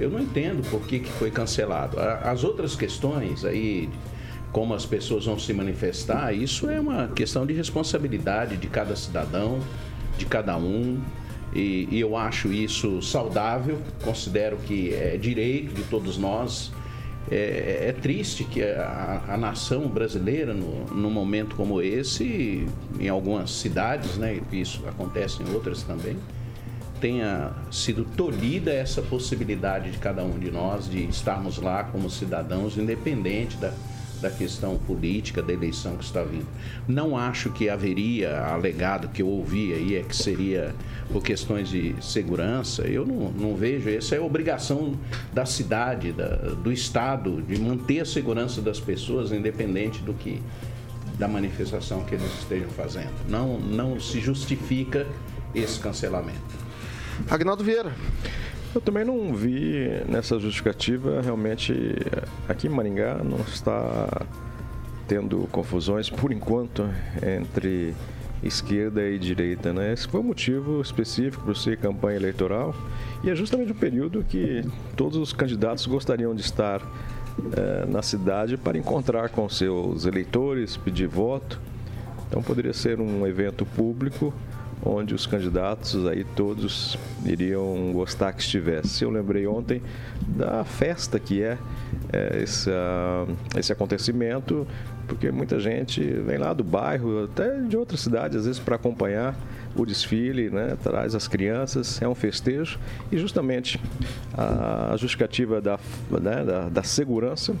[0.00, 1.98] Eu não entendo por que, que foi cancelado.
[2.00, 3.88] As outras questões aí,
[4.52, 9.58] como as pessoas vão se manifestar, isso é uma questão de responsabilidade de cada cidadão,
[10.16, 11.00] de cada um.
[11.54, 16.70] E, e eu acho isso saudável, considero que é direito de todos nós.
[17.30, 22.66] É, é triste que a, a nação brasileira, no, num momento como esse,
[22.98, 26.16] em algumas cidades, né, isso acontece em outras também,
[27.00, 32.76] tenha sido tolhida essa possibilidade de cada um de nós de estarmos lá como cidadãos,
[32.76, 33.72] independente da,
[34.20, 36.46] da questão política da eleição que está vindo.
[36.86, 40.74] Não acho que haveria alegado que eu ouvi aí é que seria
[41.12, 42.82] por questões de segurança.
[42.82, 43.88] Eu não, não vejo.
[43.88, 44.94] Essa é a obrigação
[45.32, 50.42] da cidade, da, do Estado, de manter a segurança das pessoas, independente do que
[51.18, 53.12] da manifestação que eles estejam fazendo.
[53.28, 55.06] Não, não se justifica
[55.54, 56.67] esse cancelamento.
[57.30, 57.92] Agnaldo Vieira.
[58.74, 61.74] Eu também não vi nessa justificativa realmente
[62.48, 64.26] aqui em Maringá não está
[65.06, 66.88] tendo confusões por enquanto
[67.22, 67.94] entre
[68.42, 69.92] esquerda e direita, né?
[69.92, 72.74] Esse foi o motivo específico para ser campanha eleitoral
[73.24, 74.62] e é justamente o período que
[74.96, 76.80] todos os candidatos gostariam de estar
[77.56, 81.60] eh, na cidade para encontrar com seus eleitores, pedir voto.
[82.28, 84.32] Então poderia ser um evento público
[84.88, 89.04] onde os candidatos aí todos iriam gostar que estivesse.
[89.04, 89.82] Eu lembrei ontem
[90.26, 91.58] da festa que é,
[92.10, 92.70] é esse,
[93.56, 94.66] esse acontecimento,
[95.06, 99.38] porque muita gente vem lá do bairro, até de outras cidades, às vezes para acompanhar
[99.76, 102.78] o desfile, né, traz as crianças, é um festejo
[103.12, 103.78] e justamente
[104.36, 105.78] a justificativa da,
[106.10, 107.54] né, da, da segurança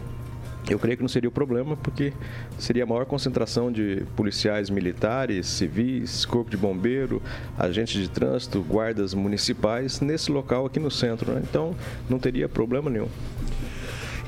[0.72, 2.12] eu creio que não seria o problema, porque
[2.58, 7.22] seria a maior concentração de policiais militares, civis, corpo de bombeiro,
[7.58, 11.32] agentes de trânsito, guardas municipais nesse local aqui no centro.
[11.32, 11.42] Né?
[11.48, 11.74] Então,
[12.08, 13.08] não teria problema nenhum.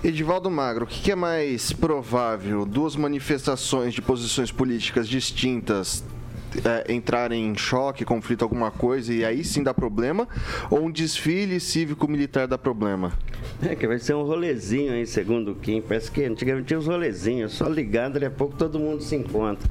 [0.03, 2.65] Edivaldo Magro, o que é mais provável?
[2.65, 6.03] Duas manifestações de posições políticas distintas
[6.65, 10.29] é, entrarem em choque, conflito, alguma coisa, e aí sim dá problema?
[10.71, 13.13] Ou um desfile cívico-militar dá problema?
[13.63, 15.81] É que vai ser um rolezinho aí, segundo o Kim.
[15.81, 19.69] Parece que antigamente tinha os rolezinhos, só ligado, daqui a pouco todo mundo se encontra.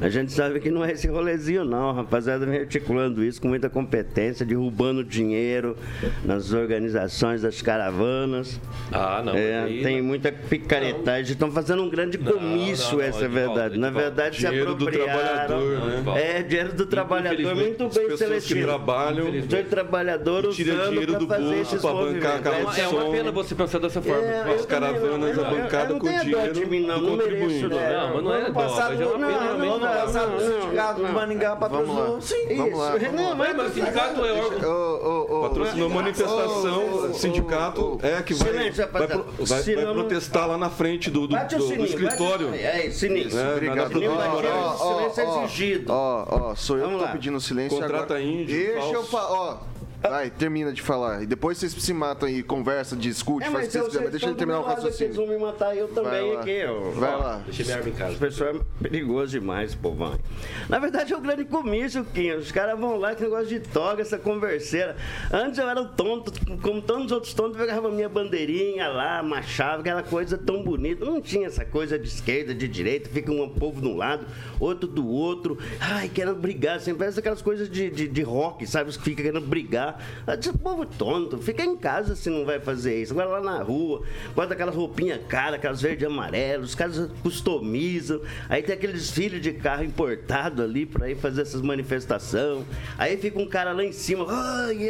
[0.00, 1.92] A gente sabe que não é esse rolezinho, não.
[1.92, 5.76] rapaziada vem articulando isso com muita competência, derrubando dinheiro
[6.24, 8.60] nas organizações das caravanas.
[8.92, 9.34] Ah, não.
[9.34, 10.08] É, aí, tem não.
[10.08, 11.32] muita picaretagem.
[11.32, 13.78] Estão fazendo um grande comício, não, não, essa é verdade.
[13.78, 15.60] Na verdade, se apropriaram.
[15.60, 16.17] Né?
[16.18, 18.42] É, dinheiro do trabalhador muito bem selecionado.
[18.42, 19.26] que trabalham.
[19.28, 23.78] O trabalhador usando dinheiro do bolso para bancar a é, é uma pena você pensar
[23.78, 24.24] dessa forma.
[24.24, 27.66] É, As caravanas abancadas com dinheiro do contribuinte.
[27.68, 29.68] Não, mas não é dó, mas é uma pena realmente.
[29.68, 32.20] Ano passado, o sindicato do Maningá patrocinou.
[32.20, 32.98] Sim, vamos lá.
[32.98, 35.17] Não, mas o sindicato é órgão.
[35.28, 38.70] Patrocinou manifestação, sindicato é que vai
[39.92, 41.28] protestar lá na frente do
[41.84, 42.54] escritório.
[42.54, 43.38] É, sinistro.
[43.52, 43.92] Obrigado.
[43.92, 45.92] Silêncio é exigido.
[45.92, 48.22] Ó, ó, sou eu que tô pedindo silêncio Contrata agora.
[48.22, 48.56] índio.
[48.56, 49.77] Deixa eu falar, ó.
[50.00, 51.22] Vai, termina de falar.
[51.22, 54.10] E depois vocês se matam e conversa, discute, é, faz o que vocês quiserem, mas
[54.12, 55.06] deixa ele terminar o raciocínio.
[55.06, 56.64] Eles vão me matar eu também Vai aqui.
[56.66, 56.90] Ó.
[56.90, 57.42] Vai lá.
[57.44, 58.10] Deixa minha arma em casa.
[58.12, 60.18] Esse pessoal é perigoso demais, povão.
[60.68, 62.30] Na verdade é o grande comício, Kim.
[62.32, 64.96] Os caras vão lá com negócio de toga, essa converseira.
[65.32, 66.32] Antes eu era tonto,
[66.62, 71.04] como todos os outros tontos, eu pegava minha bandeirinha lá, machava, aquela coisa tão bonita.
[71.04, 74.26] Não tinha essa coisa de esquerda, de direita, fica um povo de um lado,
[74.60, 75.58] outro do outro.
[75.80, 76.80] Ai, querendo brigar.
[76.80, 78.92] Sempre parece aquelas coisas de, de, de rock, sabe?
[78.92, 79.87] Que fica querendo brigar.
[80.26, 83.12] Eu disse, povo tonto, fica em casa se não vai fazer isso.
[83.12, 84.02] Agora lá na rua,
[84.34, 88.20] bota aquelas roupinhas caras, aquelas verde e amarelo, os caras customizam.
[88.48, 92.64] Aí tem aqueles filhos de carro importado ali para ir fazer essas manifestações.
[92.96, 94.26] Aí fica um cara lá em cima,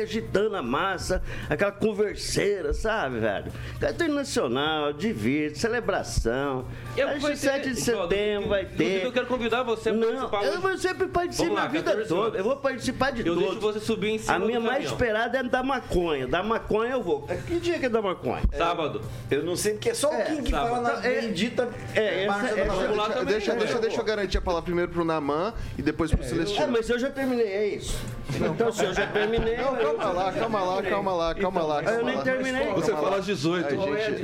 [0.03, 3.53] agitando a massa, aquela converseira, sabe, velho?
[3.81, 6.67] Cartão nacional, divirte, celebração.
[6.97, 9.05] Eu Aí, 7 de setembro vai ter.
[9.05, 10.45] Eu quero convidar você para participar.
[10.45, 12.39] Eu vou sempre participar a vida toda.
[12.39, 13.43] Eu vou participar de eu todos.
[13.43, 16.27] Eu deixo você subir em cima A minha mais esperada é da maconha.
[16.27, 17.23] Da maconha eu vou.
[17.47, 18.43] Que dia que é da maconha?
[18.53, 19.01] É, sábado.
[19.31, 21.69] Eu não sei, porque é só o Kim que fala na é, bendita.
[21.95, 25.83] É, essa, é, deixa, deixa, deixa, deixa eu garantir a palavra primeiro pro Naman e
[25.83, 26.65] depois pro Celestino.
[26.65, 27.99] É, mas eu já terminei, é isso.
[28.35, 29.57] Então, se eu já terminei.
[29.57, 31.83] Não, calma lá, calma lá, calma lá, calma lá.
[31.83, 32.73] Eu nem terminei.
[32.75, 33.67] Você fala às 18.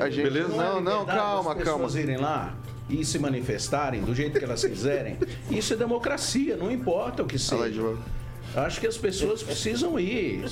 [0.03, 0.49] A gente, beleza?
[0.49, 1.87] Não, não, calma, calma.
[1.87, 2.55] As irem lá
[2.89, 5.17] e se manifestarem do jeito que elas quiserem,
[5.51, 7.97] isso é democracia, não importa o que seja.
[8.55, 10.45] Acho que as pessoas precisam ir.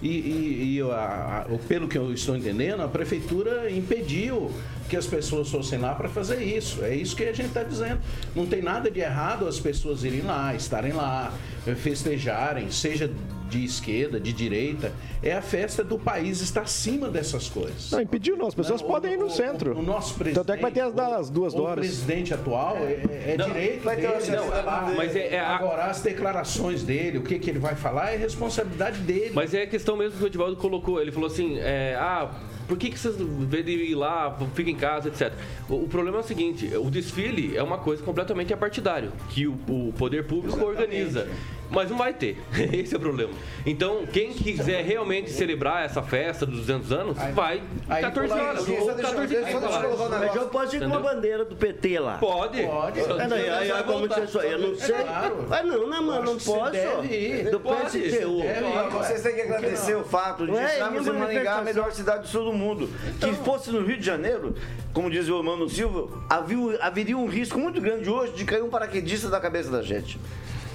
[0.00, 4.50] E, e, e a, a, pelo que eu estou entendendo, a prefeitura impediu
[4.88, 6.82] que as pessoas fossem lá para fazer isso.
[6.82, 8.00] É isso que a gente está dizendo.
[8.34, 11.32] Não tem nada de errado as pessoas irem lá, estarem lá,
[11.76, 13.10] festejarem, seja
[13.48, 14.92] de esquerda, de direita.
[15.22, 17.90] É a festa do país estar acima dessas coisas.
[17.90, 18.46] Não, impediu não.
[18.46, 19.74] As pessoas não, podem o, ir no centro.
[19.74, 20.44] O, o, nosso presidente.
[20.44, 21.84] Tanto é que vai ter as, das duas o, horas.
[21.84, 24.36] O presidente atual é, é não, direito vai ter dele.
[24.36, 28.12] Não, lá, mas é, é agora as declarações dele, o que, que ele vai falar
[28.12, 29.32] é responsabilidade dele.
[29.34, 31.00] Mas é a questão mesmo que o Edivaldo colocou.
[31.00, 32.30] Ele falou assim, é, ah
[32.68, 35.32] por que, que vocês, vez de ir lá, fiquem em casa, etc.
[35.68, 39.54] O, o, problema é o seguinte: o desfile é uma coisa completamente apartidário, que o,
[39.66, 40.82] o poder público Exatamente.
[40.82, 41.28] organiza.
[41.70, 42.38] Mas não vai ter.
[42.72, 43.32] Esse é o problema.
[43.66, 48.64] Então, quem quiser realmente celebrar essa festa dos 200 anos, vai aí 14 pula- horas.
[48.64, 50.86] Só ou deixa- 14 deixa- só deixa eu colocar um Mas eu posso ir com
[50.86, 52.18] uma bandeira do PT lá.
[52.18, 52.62] Pode.
[52.62, 53.00] Pode.
[53.00, 54.94] É, daí, aí, aí, como você só, eu não sei.
[54.94, 55.46] claro.
[55.50, 56.22] Ah, não, né, mano?
[56.24, 56.70] Não posso.
[57.50, 58.42] Do Pode, PSTU.
[58.92, 62.44] Vocês têm que agradecer o fato de estarmos em Maringá, a melhor cidade do sul
[62.46, 62.88] do mundo.
[63.20, 64.54] Que fosse no Rio de Janeiro,
[64.92, 66.08] como diz o Mano Silva,
[66.80, 70.18] haveria um risco muito grande hoje de cair um paraquedista da cabeça da gente.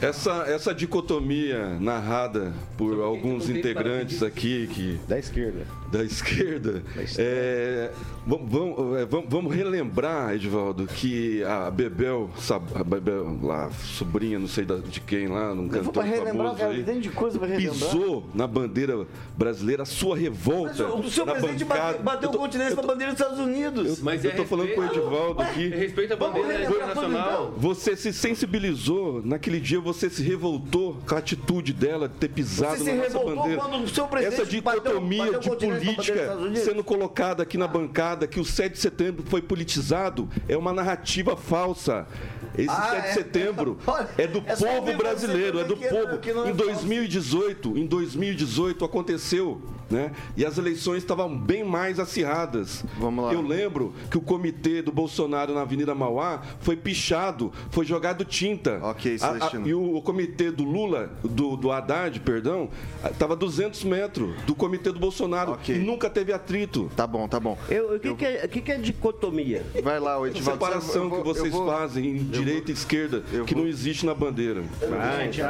[0.04, 5.66] Essa, essa dicotomia narrada por alguns integrantes aqui que Da esquerda.
[5.94, 6.82] Da esquerda.
[7.18, 7.92] É,
[8.26, 12.30] vamos, vamos, é, vamos- relembrar, Edvaldo, que a Bebel,
[12.74, 16.34] a Bebel lá, sobrinha, não sei de quem lá, num Eu vou cantor pra relembrar,
[16.36, 17.74] famoso cara, aí, tem de coisa pra relembrar.
[17.92, 19.06] pisou na bandeira
[19.38, 20.88] brasileira a sua revolta.
[20.88, 21.84] Mas o seu na presidente bancada.
[22.00, 24.00] bateu, bateu Eu tô- o continente na bandeira dos Estados Unidos.
[24.02, 25.68] Mas eu é tô falando com o respeito- Edivaldo aqui.
[25.70, 27.46] Respeita a bandeira internacional.
[27.48, 32.30] tudo, Você se sensibilizou, naquele dia você se revoltou com a atitude dela de ter
[32.30, 33.62] pisado Você se na nossa revoltou bandeira.
[33.62, 37.58] quando o seu presidente Essa bateu- dicotomia bateu o de dos política sendo colocada aqui
[37.58, 42.08] na bancada, que o 7 de setembro foi politizado, é uma narrativa falsa.
[42.56, 43.14] Esse Ah, 7 de é?
[43.14, 46.20] setembro Olha, é do é povo brasileiro, é do é- povo.
[46.24, 46.54] é Em falso.
[46.54, 50.12] 2018, em 2018 aconteceu, né?
[50.38, 52.84] E as eleições estavam bem mais acirradas.
[53.00, 53.34] Vamos lá.
[53.34, 58.80] Eu lembro que o comitê do Bolsonaro na Avenida Mauá foi pichado, foi jogado tinta.
[58.82, 59.68] Ok, A- a- Celestino.
[59.68, 62.70] e o, o comitê do Lula, do, do Haddad, perdão,
[63.10, 65.54] estava a 200 metros do comitê do Bolsonaro.
[65.54, 65.76] Ok.
[65.76, 66.90] E nunca teve atrito.
[66.96, 67.58] Tá bom, tá bom.
[67.70, 69.64] Eu- O que, que, é, que, que é dicotomia?
[69.84, 70.64] Vai lá, o A Edivaldo.
[70.66, 73.68] separação Eu vou- que vocês eu vou- fazem em direita e esquerda, eu que não
[73.68, 74.64] existe na bandeira.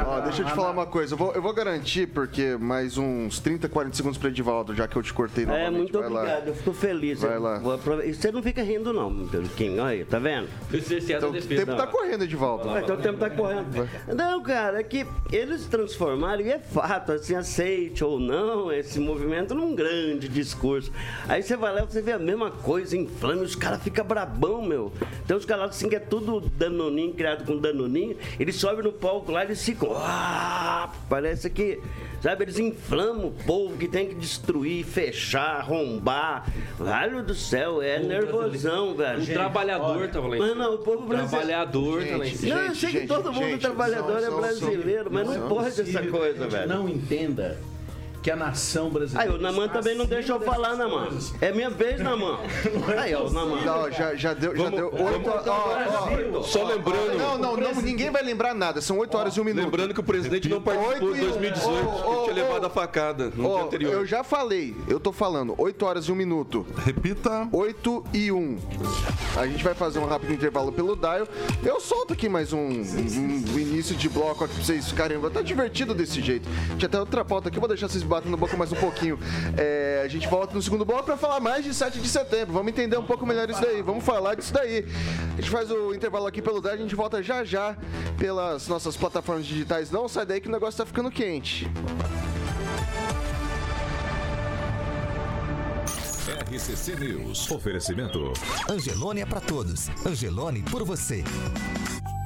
[0.06, 1.14] Ó, deixa eu te falar uma coisa.
[1.14, 4.96] Eu vou, eu vou garantir, porque mais uns 30, 40 segundos pro Edivaldo, já que
[4.96, 5.76] eu te cortei É, novamente.
[5.76, 6.20] muito Vai lá.
[6.20, 7.20] obrigado, eu fico feliz.
[7.20, 7.60] Vai Eu lá.
[8.04, 9.12] e Você não fica rindo, não,
[9.56, 9.78] Kim.
[9.78, 10.48] Olha aí, tá vendo?
[10.72, 12.70] Então, o tempo tá correndo, Edivaldo.
[12.70, 13.88] Ah, Então o tempo tá correndo.
[14.14, 19.54] Não, cara, é que eles transformaram, e é fato, assim, aceite ou não esse movimento
[19.54, 20.90] num grande discurso.
[21.28, 24.90] Aí você vai lá você vê a mesma coisa, inflame, os caras ficam brabão, meu.
[25.26, 29.30] Tem uns caras assim que é tudo danoninho, criado com danoninho, eles sobem no palco
[29.32, 29.90] lá e eles ficam.
[29.94, 31.80] "Ah", parece que.
[32.22, 36.46] Sabe, eles inflamam o povo que tem que destruir, fechar, arrombar.
[36.78, 39.22] Valho do céu, é nervosão, velho.
[39.22, 40.54] O trabalhador tava lá em cima.
[40.54, 41.30] não, o povo O brasileiro.
[41.30, 42.54] trabalhador tá lá em cima.
[42.54, 45.34] Não, eu sei que gente, todo mundo gente, trabalhador só- é só- brasileiro, mas não,
[45.38, 46.68] não pode essa coisa, gente velho.
[46.68, 47.58] Não entenda
[48.24, 49.34] que a nação Aí brasileira.
[49.34, 51.10] o Naman também não deixa eu falar, Naman.
[51.42, 52.38] É minha vez, Naman.
[52.98, 53.60] Aí, ó, o Naman.
[53.62, 56.46] Não, já, já deu, já Vamos- deu vamos- 8 horas.
[56.46, 57.18] Só lembrando.
[57.18, 58.80] Não, não, não, ninguém vai lembrar nada.
[58.80, 59.64] São 8 horas e 1 minuto.
[59.64, 61.28] Lembrando que o presidente não participou em e um.
[61.28, 63.92] 2018, Ô, que ô, tinha levado a facada no Ó, dia anterior.
[63.92, 66.66] eu já falei, eu tô falando, 8 horas e 1 minuto.
[66.82, 67.46] Repita.
[67.52, 68.58] 8 e 1.
[69.36, 71.28] A gente vai fazer um rápido intervalo pelo Dial.
[71.62, 75.20] Eu solto aqui mais um, um- um início de bloco aqui pra vocês ficarem.
[75.30, 76.48] Tá divertido desse jeito.
[76.78, 79.18] Tinha até outra pauta aqui, eu vou deixar vocês batendo boca mais um pouquinho.
[79.56, 82.52] É, a gente volta no segundo bloco pra falar mais de 7 de setembro.
[82.52, 83.82] Vamos entender um pouco melhor isso daí.
[83.82, 84.86] Vamos falar disso daí.
[85.32, 87.76] A gente faz o intervalo aqui pelo Dial, a gente volta já já
[88.16, 89.90] pelas nossas plataformas digitais.
[89.90, 91.68] Não sai daí que o negócio tá ficando quente.
[96.48, 97.50] RCC News.
[97.50, 98.32] Oferecimento.
[98.70, 99.88] Angelone é pra todos.
[100.06, 101.24] Angelone por você.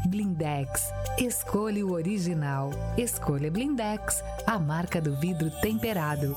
[0.09, 0.91] Blindex.
[1.19, 2.71] Escolha o original.
[2.97, 6.35] Escolha Blindex, a marca do vidro temperado.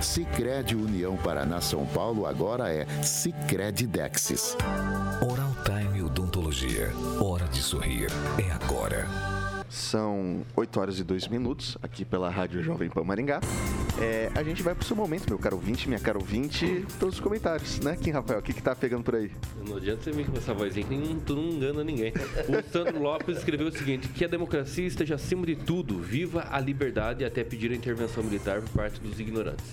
[0.00, 4.56] Sicredi União Paraná São Paulo agora é Sicredi Dexis.
[5.28, 6.92] Oral Time Odontologia.
[7.20, 8.08] Hora de sorrir.
[8.38, 9.33] É agora.
[9.68, 13.40] São 8 horas e 2 minutos aqui pela Rádio Jovem Pan Maringá.
[14.00, 17.78] É, a gente vai pro seu momento, meu caro ouvinte, minha caro ouvinte, pelos comentários,
[17.80, 18.40] né, Kim Rafael?
[18.40, 19.30] O que, que tá pegando por aí?
[19.66, 22.12] Não adianta você vir com essa vozinha que não, tu não engana ninguém.
[22.12, 26.58] O Sandro Lopes escreveu o seguinte: que a democracia esteja acima de tudo, viva a
[26.58, 29.66] liberdade e até pedir a intervenção militar por parte dos ignorantes.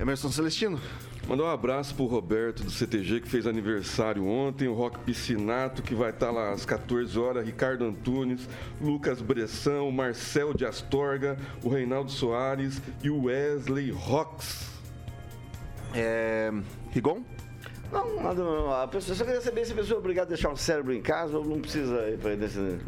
[0.00, 0.80] Emerson Celestino?
[1.28, 5.94] Mandar um abraço pro Roberto do CTG que fez aniversário ontem, o Rock Piscinato que
[5.94, 8.48] vai estar lá às 14 horas, Ricardo Antunes,
[8.80, 14.70] Lucas Bressão, Marcel de Astorga, o Reinaldo Soares e o Wesley Rox.
[15.94, 16.50] É.
[16.92, 17.22] Rigon?
[17.92, 18.72] Não, nada, não.
[18.72, 21.00] A pessoa, só queria saber se a pessoa é obrigada a deixar o cérebro em
[21.00, 22.78] casa ou não precisa ir para desse,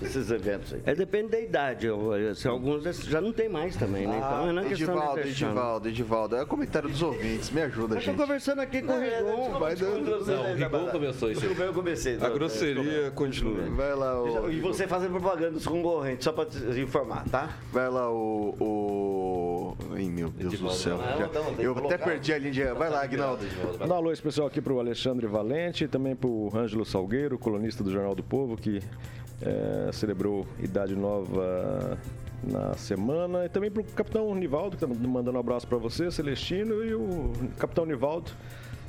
[0.00, 0.82] desses eventos aí.
[0.86, 1.86] É depende da idade.
[1.86, 4.16] eu- Se alguns desses já não tem mais também, né?
[4.18, 5.20] Então é questão de Edivaldo.
[5.20, 6.36] Edivaldo, Edivaldo.
[6.36, 8.16] É o comentário dos ouvintes, me ajuda, Eu tô gente.
[8.16, 9.58] conversando aqui com o Rigon.
[9.58, 10.26] Vai dando.
[10.26, 11.44] Não, o Rigon começou isso.
[11.44, 12.16] eu comecei.
[12.20, 13.62] A grosseria continua.
[13.70, 14.50] Vai lá, o.
[14.50, 17.50] E você fazendo propaganda dos concorrentes, só para te informar, tá?
[17.72, 18.54] Vai lá, o.
[18.60, 19.76] o...
[19.94, 20.98] Ai, meu Deus do céu.
[20.98, 22.64] Não, Já- não, tem que Eu até perdi a linha de.
[22.74, 23.44] Vai lá, Aguinaldo.
[23.80, 27.38] Mandar um alô especial aqui para o Alexandre Valente e também para o Ângelo Salgueiro,
[27.38, 28.82] colunista do Jornal do Povo, que
[29.40, 31.98] é, celebrou Idade Nova
[32.42, 33.46] na semana.
[33.46, 36.94] E também para o Capitão Nivaldo, que está mandando um abraço para você, Celestino, e
[36.94, 38.30] o Capitão Nivaldo,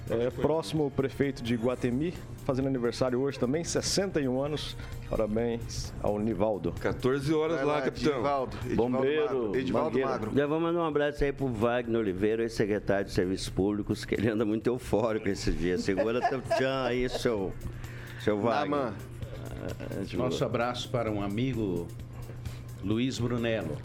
[0.09, 2.13] é, próximo prefeito de Guatemi,
[2.45, 4.77] fazendo aniversário hoje também, 61 anos.
[5.09, 6.73] Parabéns ao Nivaldo.
[6.79, 8.13] 14 horas lá, lá, capitão.
[8.13, 9.99] Edivaldo, Edivaldo Bombeiro, Magro, Edivaldo.
[9.99, 10.31] Magro.
[10.35, 14.29] Já vou mandar um abraço aí pro Wagner Oliveira, ex-secretário de Serviços Públicos, que ele
[14.29, 15.81] anda muito eufórico esses dias.
[15.81, 17.53] Segura teu tchan aí, seu,
[18.21, 18.79] seu Wagner.
[18.79, 18.93] Ah,
[20.13, 21.87] Nosso abraço para um amigo,
[22.83, 23.77] Luiz Brunello.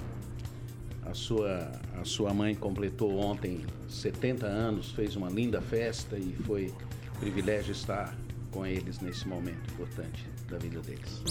[1.05, 6.73] A sua, a sua mãe completou ontem 70 anos, fez uma linda festa e foi
[7.17, 8.17] um privilégio estar
[8.51, 11.23] com eles nesse momento importante da vida deles.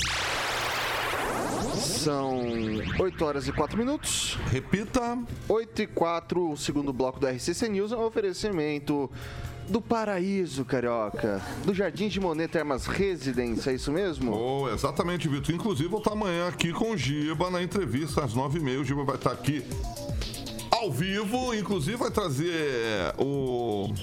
[1.75, 2.41] São
[2.99, 4.37] 8 horas e 4 minutos.
[4.49, 5.17] Repita.
[5.47, 9.09] 8 e 4, o segundo bloco do RCC News é um oferecimento
[9.67, 11.41] do Paraíso, Carioca.
[11.65, 14.33] Do Jardim de Monet Termas Residência, é isso mesmo?
[14.33, 15.55] Oh, exatamente, Vitor.
[15.55, 18.81] Inclusive, vou estar amanhã aqui com o Giba na entrevista às 9h30.
[18.81, 19.63] O Giba vai estar aqui
[20.71, 21.53] ao vivo.
[21.53, 23.93] Inclusive, vai trazer o.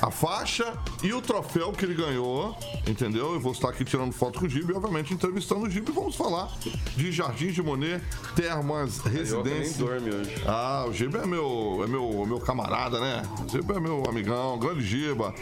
[0.00, 3.32] A faixa e o troféu que ele ganhou, entendeu?
[3.34, 5.90] Eu vou estar aqui tirando foto com o Giba e, obviamente, entrevistando o Giba.
[5.90, 6.48] E vamos falar
[6.96, 8.02] de Jardim de Monet,
[8.34, 9.84] Termas Carioca nem Residência.
[9.84, 10.34] dorme hoje.
[10.46, 13.22] Ah, o Giba é meu, é meu, meu camarada, né?
[13.46, 15.34] O Giba é meu amigão, grande Giba.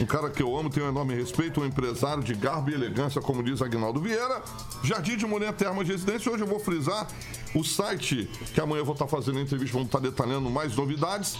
[0.00, 3.20] Um cara que eu amo, tenho um enorme respeito, um empresário de garbo e elegância,
[3.20, 4.42] como diz Agnaldo Vieira.
[4.84, 6.30] Jardim de Monet Termas Residência.
[6.30, 7.08] Hoje eu vou frisar
[7.54, 11.36] o site, que amanhã eu vou estar fazendo a entrevista, vamos estar detalhando mais novidades.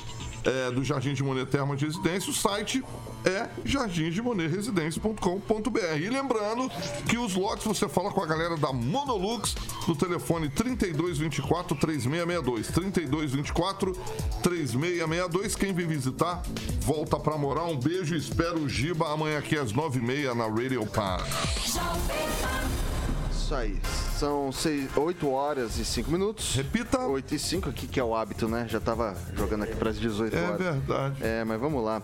[0.46, 2.30] É, do Jardim de Monet Termas de Residência.
[2.30, 2.82] O site
[3.24, 5.98] é jardimdemonetresidencia.com.br.
[5.98, 6.70] E lembrando
[7.08, 12.68] que os lotes você fala com a galera da Monolux no telefone 3224 3662.
[12.68, 13.92] 3224
[14.42, 15.56] 3662.
[15.56, 16.40] Quem vem visitar,
[16.80, 17.64] volta pra morar.
[17.64, 21.26] Um beijo e espero o Giba amanhã aqui às 9h30 na Radio Park.
[23.32, 23.80] Isso aí.
[24.18, 24.48] São
[24.96, 26.54] 8 horas e 5 minutos.
[26.54, 26.98] Repita.
[27.00, 28.66] 8 e 5 aqui, que é o hábito, né?
[28.68, 30.58] Já tava jogando aqui para as 18 É horas.
[30.58, 31.16] verdade.
[31.20, 32.02] É, mas vamos lá.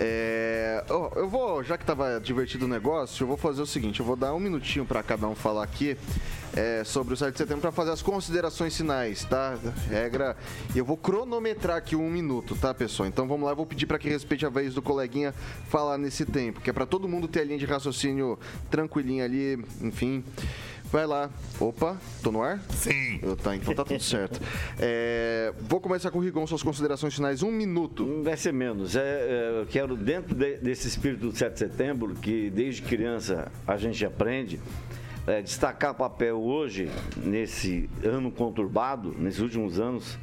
[0.00, 0.82] É,
[1.14, 4.16] eu vou, já que tava divertido o negócio, eu vou fazer o seguinte: eu vou
[4.16, 5.96] dar um minutinho para cada um falar aqui
[6.56, 9.56] é, sobre o 7 de setembro para fazer as considerações finais, tá?
[9.88, 10.36] Regra.
[10.74, 13.08] E eu vou cronometrar aqui um minuto, tá, pessoal?
[13.08, 15.32] Então vamos lá, eu vou pedir para que respeite a vez do coleguinha
[15.68, 18.36] falar nesse tempo, que é para todo mundo ter a linha de raciocínio
[18.68, 20.24] tranquilinha ali, enfim.
[20.92, 21.30] Vai lá.
[21.58, 22.60] Opa, tô no ar?
[22.68, 23.18] Sim.
[23.22, 24.38] Eu, tá, então tá tudo certo.
[24.78, 27.42] É, vou começar com o Rigon, suas considerações finais.
[27.42, 28.22] Um minuto.
[28.22, 28.94] Vai ser menos.
[28.94, 33.50] É, é, eu quero, dentro de- desse espírito do 7 de setembro, que desde criança
[33.66, 34.60] a gente aprende,
[35.26, 40.18] é, destacar o papel hoje, nesse ano conturbado, nesses últimos anos,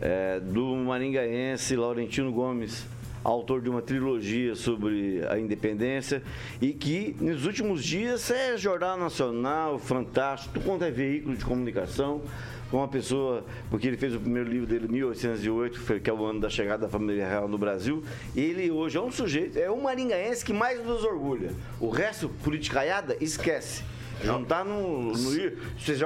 [0.00, 2.84] é, do maringaense Laurentino Gomes,
[3.24, 6.22] autor de uma trilogia sobre a independência
[6.60, 12.22] e que nos últimos dias é Jornal Nacional, Fantástico, tudo quanto é veículo de comunicação,
[12.70, 16.24] com uma pessoa, porque ele fez o primeiro livro dele em 1808, que é o
[16.24, 18.02] ano da chegada da família real no Brasil.
[18.34, 21.50] Ele hoje é um sujeito, é um maringaense que mais nos orgulha.
[21.78, 23.84] O resto, politicaiada, esquece.
[24.24, 25.56] Não tá no, você,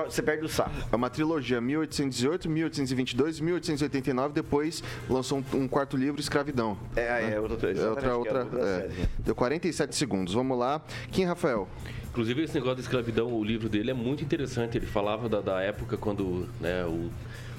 [0.09, 0.71] você perde o saco.
[0.91, 6.79] É uma trilogia 1818, 1822, 1889, depois lançou um, um quarto livro, Escravidão.
[6.95, 8.81] É, é outra, É outra, outra, é.
[8.81, 9.09] série.
[9.19, 10.35] Deu 47 segundos.
[10.35, 10.81] Vamos lá.
[11.11, 11.69] Kim Rafael.
[12.09, 14.79] Inclusive, esse negócio da escravidão, o livro dele é muito interessante.
[14.79, 17.11] Ele falava da, da época quando né, o,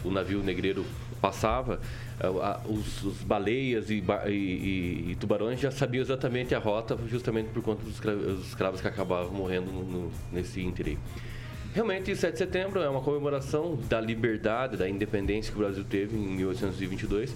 [0.03, 0.83] o navio negreiro
[1.21, 1.79] passava,
[2.67, 7.83] os, os baleias e, e- e- tubarões já sabiam exatamente a rota, justamente por conta
[7.83, 10.97] dos escra- dos escravos que acabavam morrendo no- no- nesse ínterim.
[11.73, 16.17] Realmente, 7 de setembro é uma comemoração da liberdade, da independência que o Brasil teve
[16.17, 17.35] em 1822.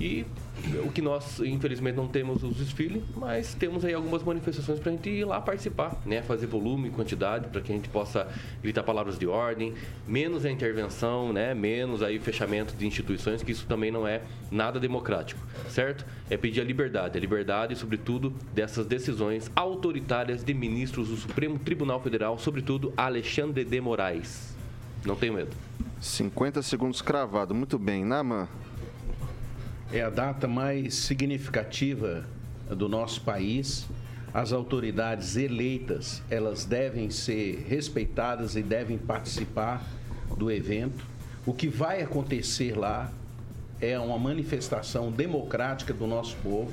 [0.00, 0.24] E
[0.84, 4.94] o que nós, infelizmente, não temos os desfiles, mas temos aí algumas manifestações para a
[4.94, 6.22] gente ir lá participar, né?
[6.22, 8.28] Fazer volume, quantidade, para que a gente possa
[8.62, 9.74] gritar palavras de ordem,
[10.06, 11.54] menos a intervenção, né?
[11.54, 16.04] Menos aí fechamento de instituições, que isso também não é nada democrático, certo?
[16.30, 22.00] É pedir a liberdade, a liberdade, sobretudo, dessas decisões autoritárias de ministros do Supremo Tribunal
[22.00, 24.56] Federal, sobretudo Alexandre de Moraes.
[25.04, 25.50] Não tenho medo.
[26.00, 27.54] 50 segundos cravado.
[27.54, 28.04] Muito bem.
[28.04, 28.48] Naman.
[29.92, 32.24] É a data mais significativa
[32.70, 33.86] do nosso país.
[34.32, 39.86] As autoridades eleitas, elas devem ser respeitadas e devem participar
[40.38, 41.04] do evento.
[41.44, 43.12] O que vai acontecer lá
[43.82, 46.72] é uma manifestação democrática do nosso povo.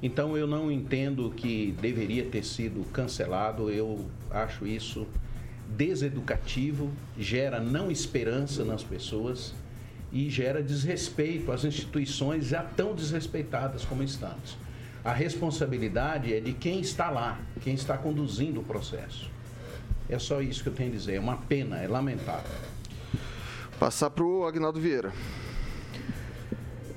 [0.00, 3.68] Então eu não entendo que deveria ter sido cancelado.
[3.68, 5.08] Eu acho isso
[5.70, 9.52] deseducativo, gera não esperança nas pessoas
[10.14, 14.56] e gera desrespeito às instituições já tão desrespeitadas como estamos.
[15.04, 19.28] A responsabilidade é de quem está lá, quem está conduzindo o processo.
[20.08, 21.16] É só isso que eu tenho a dizer.
[21.16, 22.50] É uma pena, é lamentável.
[23.78, 25.12] Passar para o Agnaldo Vieira.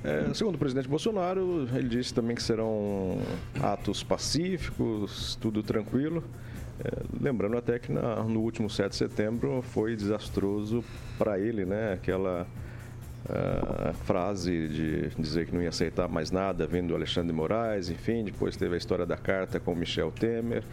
[0.04, 3.20] É, segundo o presidente Bolsonaro, ele disse também que serão
[3.62, 6.24] atos pacíficos, tudo tranquilo.
[6.80, 10.84] É, lembrando até que na, no último 7 de setembro foi desastroso
[11.18, 11.94] para ele, né?
[11.94, 12.46] Aquela
[13.26, 17.90] uh, frase de dizer que não ia aceitar mais nada vindo do Alexandre de Moraes,
[17.90, 20.64] enfim, depois teve a história da carta com Michel Temer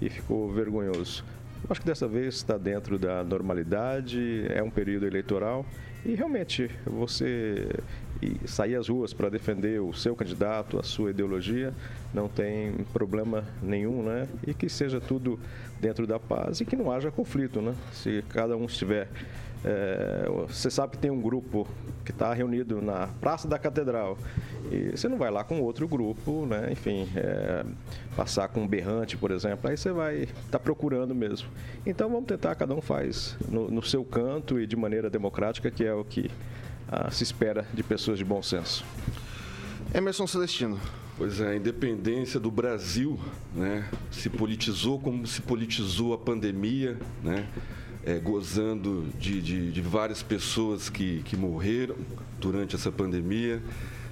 [0.00, 1.24] e ficou vergonhoso.
[1.70, 5.64] Acho que dessa vez está dentro da normalidade, é um período eleitoral
[6.04, 7.68] e realmente você
[8.44, 11.72] sair às ruas para defender o seu candidato, a sua ideologia,
[12.12, 14.28] não tem problema nenhum, né?
[14.46, 15.38] E que seja tudo
[15.80, 17.74] dentro da paz e que não haja conflito, né?
[17.92, 19.08] Se cada um estiver
[19.64, 21.66] é, você sabe que tem um grupo
[22.04, 24.18] que está reunido na Praça da Catedral
[24.70, 26.68] e você não vai lá com outro grupo, né?
[26.72, 27.64] Enfim, é,
[28.16, 31.48] passar com um berrante, por exemplo, aí você vai estar tá procurando mesmo.
[31.86, 35.84] Então vamos tentar, cada um faz no, no, seu canto e de maneira democrática, que
[35.84, 36.30] é o que
[36.88, 38.84] ah, se espera de pessoas de bom senso.
[39.94, 40.80] Emerson Celestino.
[41.16, 43.20] Pois é, a independência do Brasil
[43.54, 47.46] né, se politizou como se politizou a pandemia, né?
[48.04, 51.96] É, gozando de, de, de, várias pessoas que, que morreram
[52.40, 53.62] durante essa pandemia.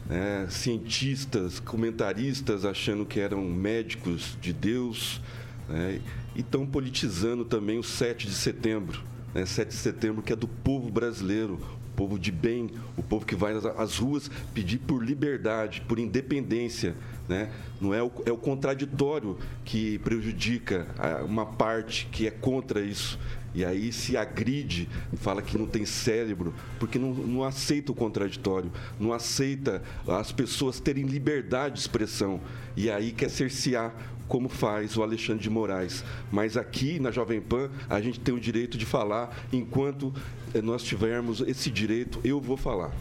[0.06, 0.48] Né?
[0.50, 5.20] cientistas, comentaristas achando que eram médicos de Deus,
[5.68, 6.00] né?
[6.34, 9.02] e estão politizando também o 7 de setembro.
[9.32, 9.46] Né?
[9.46, 11.60] 7 de setembro, que é do povo brasileiro,
[11.92, 16.96] o povo de bem, o povo que vai às ruas pedir por liberdade, por independência.
[17.28, 17.50] Né?
[17.80, 20.88] Não é o, é o contraditório que prejudica
[21.24, 23.18] uma parte que é contra isso.
[23.54, 28.70] E aí se agride, fala que não tem cérebro, porque não, não aceita o contraditório,
[28.98, 32.40] não aceita as pessoas terem liberdade de expressão.
[32.76, 33.92] E aí quer cercear
[34.28, 36.04] como faz o Alexandre de Moraes.
[36.30, 40.14] Mas aqui na Jovem Pan a gente tem o direito de falar enquanto
[40.54, 42.92] eh, nós tivermos esse direito, eu vou falar.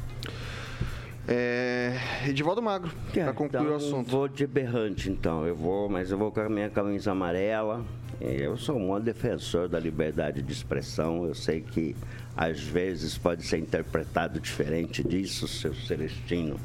[1.32, 1.96] É,
[2.28, 4.10] Edivaldo Magro, é, para concluir então, o assunto.
[4.10, 5.46] Vou de berrante, então.
[5.46, 7.86] Eu vou, mas eu vou com a minha camisa amarela,
[8.22, 11.26] eu sou um defensor da liberdade de expressão.
[11.26, 11.96] Eu sei que
[12.36, 16.60] às vezes pode ser interpretado diferente disso, seu Celestino.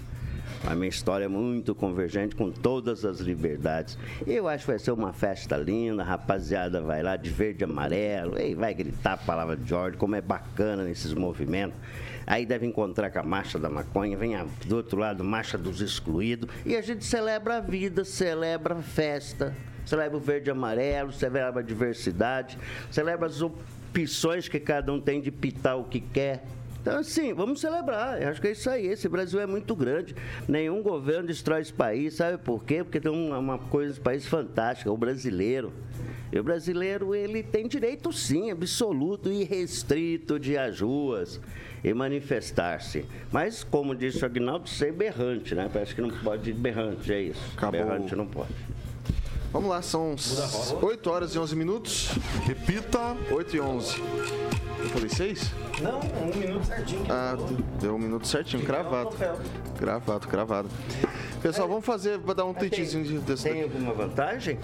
[0.67, 3.99] A minha história é muito convergente com todas as liberdades.
[4.27, 7.65] Eu acho que vai ser uma festa linda, a rapaziada vai lá de verde e
[7.65, 11.77] amarelo, e vai gritar a palavra de ordem, como é bacana nesses movimentos.
[12.27, 14.35] Aí deve encontrar com a marcha da maconha, vem
[14.65, 19.55] do outro lado, marcha dos excluídos, e a gente celebra a vida, celebra a festa
[19.85, 22.59] celebra o verde e amarelo, celebra a diversidade,
[22.91, 26.45] celebra as opções que cada um tem de pitar o que quer.
[26.85, 28.21] Então, assim, vamos celebrar.
[28.21, 28.87] Eu acho que é isso aí.
[28.87, 30.15] Esse Brasil é muito grande.
[30.47, 32.13] Nenhum governo destrói esse país.
[32.13, 32.85] Sabe por quê?
[32.85, 35.73] Porque tem uma, uma coisa esse país fantástica, o brasileiro.
[36.31, 41.41] E o brasileiro, ele tem direito, sim, absoluto e restrito de ir às ruas
[41.83, 43.07] e manifestar-se.
[43.33, 45.71] Mas, como disse o Agnaldo, ser berrante, né?
[45.73, 47.41] Parece que não pode ir berrante, é isso.
[47.57, 47.81] Acabou.
[47.81, 48.53] Berrante não pode.
[49.55, 50.17] Vamos lá, são
[50.83, 52.11] 8 horas e 11 minutos.
[52.45, 53.17] Repita.
[53.31, 54.03] 8 e 11.
[54.81, 55.53] Eu falei 6?
[55.81, 57.07] Não, um minuto certinho.
[57.09, 57.37] Ah,
[57.81, 59.17] deu um minuto certinho, cravado.
[59.79, 60.69] Gravado, cravado.
[61.45, 64.59] Pessoal, vamos fazer, vou dar um tweetzinho de desse Tem alguma vantagem?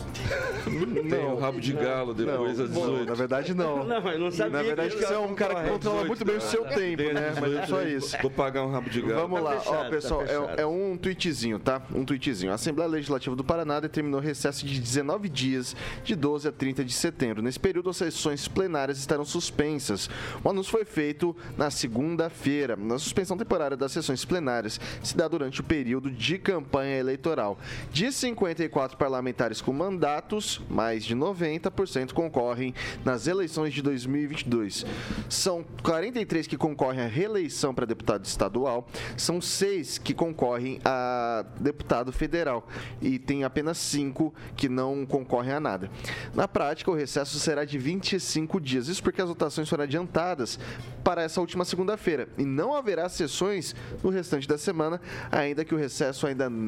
[1.11, 3.05] Tem o rabo de galo depois às 18.
[3.05, 3.85] Na verdade, não.
[3.85, 4.51] Não, eu não sabia.
[4.51, 7.35] Na verdade, você é um cara que controla muito bem o seu tempo, né?
[7.39, 8.17] Mas é só isso.
[8.23, 9.15] Vou pagar um rabo de galo.
[9.21, 11.83] Vamos lá, ó, pessoal, é, é um tweetzinho, tá?
[11.95, 12.51] Um tweetzinho.
[12.51, 16.95] A Assembleia Legislativa do Paraná determinou recesso de 19 dias, de 12 a 30 de
[16.95, 17.43] setembro.
[17.43, 20.09] Nesse período, as sessões plenárias estarão suspensas.
[20.43, 22.79] O anúncio foi feito na segunda-feira.
[22.95, 27.59] A suspensão temporária das sessões plenárias se dá durante o período de campanha eleitoral.
[27.91, 34.87] De 54 parlamentares com mandatos, mais de 90% concorrem nas eleições de 2022.
[35.29, 42.13] São 43 que concorrem à reeleição para deputado estadual, são seis que concorrem a deputado
[42.13, 42.67] federal
[43.01, 45.91] e tem apenas cinco que não concorrem a nada.
[46.35, 48.89] Na prática, o recesso será de 25 dias.
[48.89, 50.59] Isso porque as votações foram adiantadas
[51.03, 55.01] para essa última segunda-feira e não haverá sessões no restante da semana,
[55.31, 56.60] ainda que o recesso ainda não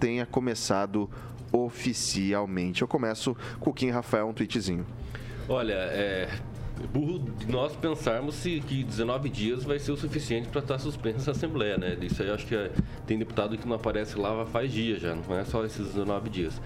[0.00, 1.08] tenha começado
[1.52, 2.82] oficialmente.
[2.82, 4.84] Eu começo com o Kim Rafael, um tweetzinho.
[5.48, 6.28] Olha, é,
[6.92, 11.30] burro de nós pensarmos se, que 19 dias vai ser o suficiente para estar suspensa
[11.30, 11.96] a Assembleia, né?
[12.00, 12.70] Isso aí acho que é,
[13.06, 16.60] tem deputado que não aparece lá faz dias já, não é só esses 19 dias.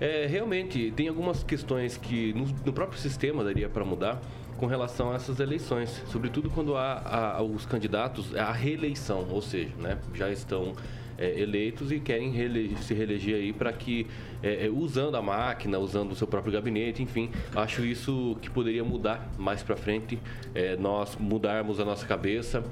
[0.00, 4.20] É, realmente, tem algumas questões que no, no próprio sistema daria para mudar
[4.56, 9.74] com relação a essas eleições, sobretudo quando há, há os candidatos à reeleição, ou seja,
[9.78, 10.72] né, já estão
[11.18, 12.32] é, eleitos e querem
[12.76, 14.06] se reeleger aí para que,
[14.42, 18.84] é, é, usando a máquina, usando o seu próprio gabinete, enfim, acho isso que poderia
[18.84, 20.18] mudar mais para frente,
[20.54, 22.64] é, nós mudarmos a nossa cabeça,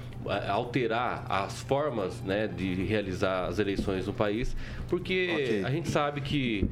[0.48, 4.56] alterar as formas né, de realizar as eleições no país,
[4.88, 5.64] porque okay.
[5.64, 6.68] a gente sabe que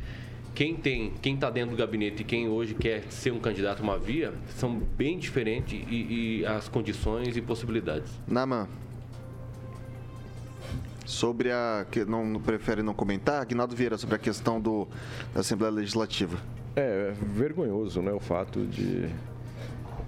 [0.58, 3.96] quem tem, quem está dentro do gabinete e quem hoje quer ser um candidato uma
[3.96, 8.10] via são bem diferentes e, e as condições e possibilidades.
[8.26, 8.68] Naman.
[11.08, 11.86] Sobre a.
[11.90, 14.86] que não, prefere não comentar, Aguinaldo Vieira, sobre a questão do,
[15.32, 16.36] da Assembleia Legislativa.
[16.76, 18.12] É, é vergonhoso, né?
[18.12, 19.08] O fato de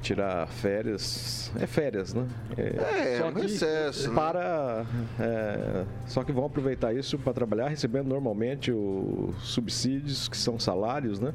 [0.03, 1.51] tirar férias.
[1.59, 2.28] É férias, né?
[2.55, 4.11] É, é um recesso.
[4.11, 4.14] Né?
[4.14, 5.07] Para, né?
[5.20, 11.18] é, só que vão aproveitar isso para trabalhar, recebendo normalmente os subsídios, que são salários,
[11.18, 11.32] né?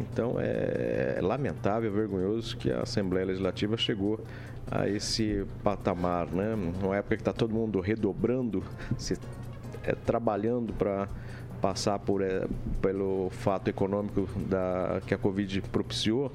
[0.00, 4.18] Então é lamentável, vergonhoso que a Assembleia Legislativa chegou
[4.70, 6.54] a esse patamar, né?
[6.54, 8.62] Numa época que está todo mundo redobrando,
[8.96, 9.18] se,
[9.82, 11.08] é, trabalhando para
[11.60, 12.46] passar por, é,
[12.80, 16.32] pelo fato econômico da, que a Covid propiciou,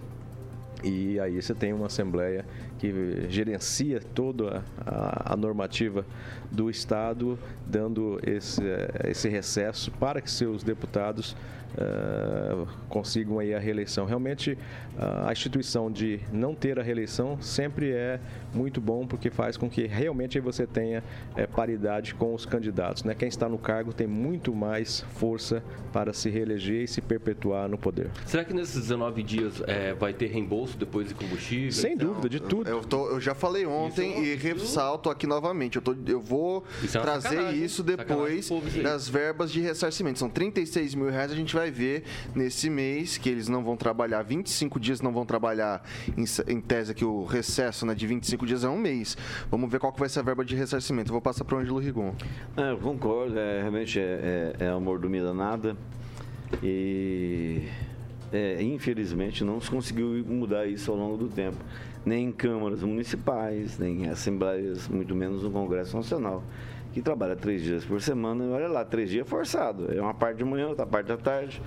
[0.83, 2.45] e aí você tem uma Assembleia
[2.77, 6.05] que gerencia toda a, a normativa
[6.51, 8.61] do Estado, dando esse,
[9.05, 11.35] esse recesso para que seus deputados
[11.75, 14.05] uh, consigam aí a reeleição.
[14.05, 14.53] Realmente,
[14.97, 18.19] uh, a instituição de não ter a reeleição sempre é
[18.53, 21.03] muito bom, porque faz com que realmente você tenha
[21.35, 23.03] é, paridade com os candidatos.
[23.03, 23.13] Né?
[23.13, 27.77] Quem está no cargo tem muito mais força para se reeleger e se perpetuar no
[27.77, 28.09] poder.
[28.25, 31.71] Será que nesses 19 dias é, vai ter reembolso depois de combustível?
[31.71, 32.69] Sem dúvida, de tudo.
[32.69, 35.75] Eu, tô, eu já falei ontem é e ressalto aqui novamente.
[35.75, 38.49] Eu, tô, eu vou isso é trazer isso depois
[38.81, 40.19] das verbas de ressarcimento.
[40.19, 42.03] São 36 mil reais, a gente vai vai ver
[42.35, 45.83] nesse mês que eles não vão trabalhar 25 dias, não vão trabalhar
[46.15, 49.17] em, em tese que o recesso né, de 25 dias é um mês.
[49.49, 51.11] Vamos ver qual que vai ser a verba de ressarcimento.
[51.11, 52.13] Vou passar para o Ângelo Rigon.
[52.55, 55.75] É, eu concordo, é, realmente é, é, é amor do nada
[56.61, 57.63] e
[58.31, 61.57] é, infelizmente não se conseguiu mudar isso ao longo do tempo.
[62.05, 66.43] Nem em câmaras municipais, nem em assembleias, muito menos no Congresso Nacional
[66.95, 69.93] que trabalha três dias por semana, e olha lá, três dias forçado.
[69.93, 71.61] É uma parte de manhã, outra parte da tarde.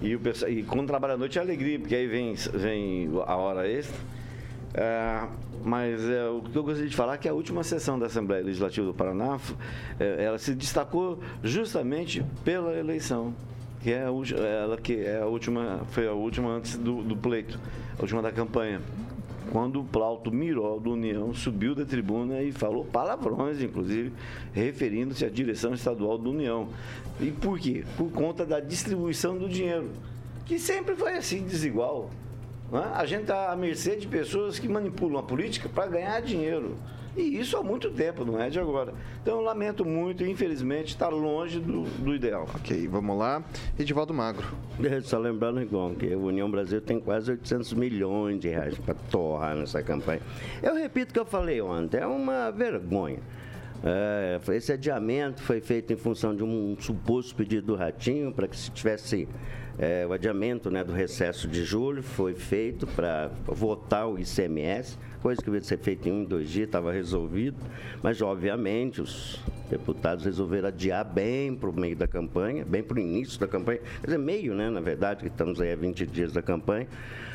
[0.00, 3.34] E, o pessoal, e quando trabalha à noite é alegria, porque aí vem, vem a
[3.34, 3.98] hora extra.
[4.72, 5.26] É,
[5.64, 8.44] mas é, o que eu gostaria de falar é que a última sessão da Assembleia
[8.44, 9.36] Legislativa do Paraná,
[9.98, 13.34] é, ela se destacou justamente pela eleição,
[13.80, 14.10] que é a,
[14.62, 17.58] ela que é a última, foi a última antes do, do pleito,
[17.98, 18.80] a última da campanha
[19.52, 24.10] quando o Plauto Miró do União subiu da tribuna e falou palavrões, inclusive,
[24.54, 26.68] referindo-se à direção estadual do União.
[27.20, 27.84] E por quê?
[27.98, 29.90] Por conta da distribuição do dinheiro,
[30.46, 32.08] que sempre foi assim, desigual.
[32.72, 32.92] Né?
[32.94, 36.74] A gente está à mercê de pessoas que manipulam a política para ganhar dinheiro.
[37.16, 38.94] E isso há muito tempo, não é de agora.
[39.20, 42.48] Então eu lamento muito, infelizmente, está longe do, do, ideal.
[42.54, 43.44] Ok, vamos lá.
[43.78, 44.46] Edivaldo Magro.
[45.04, 49.54] Só lembrando, Rigon, que a União Brasil tem quase 800 milhões de reais para torrar
[49.54, 50.22] nessa campanha.
[50.62, 53.20] Eu repito o que eu falei ontem, é uma vergonha.
[53.84, 58.56] É, esse adiamento foi feito em função de um suposto pedido do Ratinho para que
[58.56, 59.28] se tivesse
[59.78, 65.40] é, o adiamento né, do recesso de julho, foi feito para votar o ICMS coisa
[65.40, 67.56] que devia ser feita em um, dois dias, estava resolvido,
[68.02, 73.00] mas obviamente os deputados resolveram adiar bem para o meio da campanha, bem para o
[73.00, 76.32] início da campanha, quer dizer, meio, né, na verdade, que estamos aí a 20 dias
[76.32, 76.88] da campanha,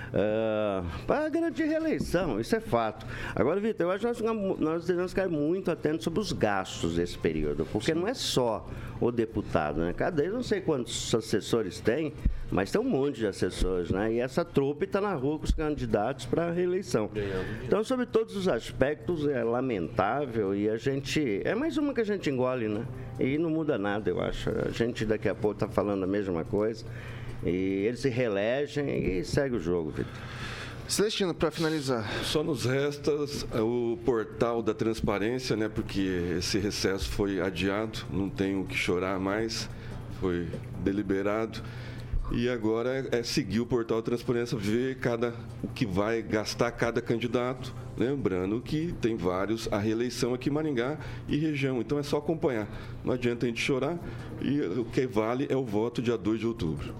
[0.09, 3.05] uh, para garantir reeleição, isso é fato.
[3.35, 7.17] Agora, Vitor, eu acho que nós, nós devemos ficar muito atentos sobre os gastos desse
[7.17, 7.99] período, porque Sim.
[7.99, 8.67] não é só
[8.99, 9.93] o deputado, né?
[9.93, 12.13] Cada vez não sei quantos assessores tem,
[12.49, 14.13] mas tem um monte de assessores, né?
[14.13, 17.09] E essa trupe está na rua com os candidatos para a reeleição.
[17.65, 21.41] Então, sobre todos os aspectos, é lamentável e a gente.
[21.43, 22.85] É mais uma que a gente engole, né?
[23.19, 24.49] E não muda nada, eu acho.
[24.49, 26.85] A gente daqui a pouco está falando a mesma coisa.
[27.43, 30.11] E eles se reelegem e segue o jogo, Vitor.
[30.87, 32.09] Celestino, para finalizar.
[32.23, 33.11] Só nos resta
[33.61, 35.67] o portal da transparência, né?
[35.67, 39.69] Porque esse recesso foi adiado, não tenho o que chorar mais,
[40.21, 40.47] foi
[40.83, 41.61] deliberado.
[42.31, 46.71] E agora é, é seguir o portal da transparência, ver cada, o que vai gastar
[46.71, 47.73] cada candidato.
[47.97, 52.67] Lembrando que tem vários a reeleição aqui em Maringá e região, então é só acompanhar.
[53.03, 53.97] Não adianta a gente chorar
[54.41, 56.93] e o que vale é o voto dia 2 de outubro.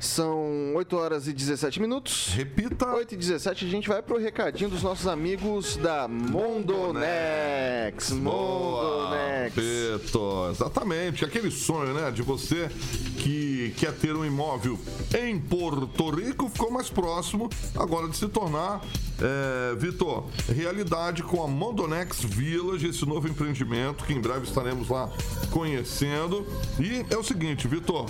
[0.00, 2.32] São 8 horas e 17 minutos.
[2.34, 2.86] Repita.
[2.86, 8.10] 8 e 17, a gente vai pro recadinho dos nossos amigos da Mondonex.
[8.12, 9.54] Mondonex.
[9.54, 11.24] Beto, exatamente.
[11.24, 12.70] Aquele sonho, né, de você
[13.18, 14.78] que quer ter um imóvel
[15.18, 18.80] em Porto Rico, ficou mais próximo agora de se tornar,
[19.20, 25.10] é, Vitor, realidade com a Mondonex Village, esse novo empreendimento que em breve estaremos lá
[25.50, 26.46] conhecendo.
[26.78, 28.06] E é o seguinte, Vitor,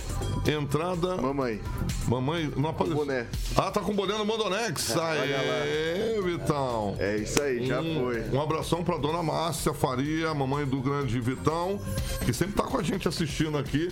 [0.46, 1.16] entrada...
[1.16, 1.60] Mamãe.
[2.08, 2.96] Mamãe, não apareceu.
[2.96, 3.26] boné.
[3.56, 4.96] Ah, tá com o boné no Mondonex.
[4.96, 6.96] Aê, Vitão.
[6.98, 8.22] É isso aí, já um, foi.
[8.32, 11.80] Um abração pra dona Márcia Faria, mamãe do grande Vitão,
[12.24, 13.88] que sempre tá com a gente assistindo aqui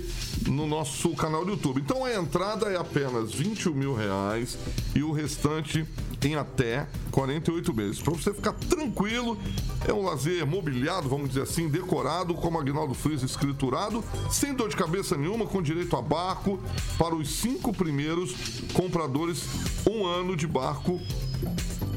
[0.46, 1.80] no nosso canal do YouTube.
[1.80, 4.58] Então a entrada é apenas 21 mil reais
[4.94, 5.84] e o restante
[6.26, 8.00] em até 48 meses.
[8.00, 9.38] Para você ficar tranquilo,
[9.86, 14.76] é um lazer mobiliado, vamos dizer assim, decorado, como Agnaldo Frias escriturado, sem dor de
[14.76, 16.58] cabeça nenhuma, com direito a barco
[16.98, 18.34] para os cinco primeiros
[18.72, 19.44] compradores,
[19.88, 21.00] um ano de barco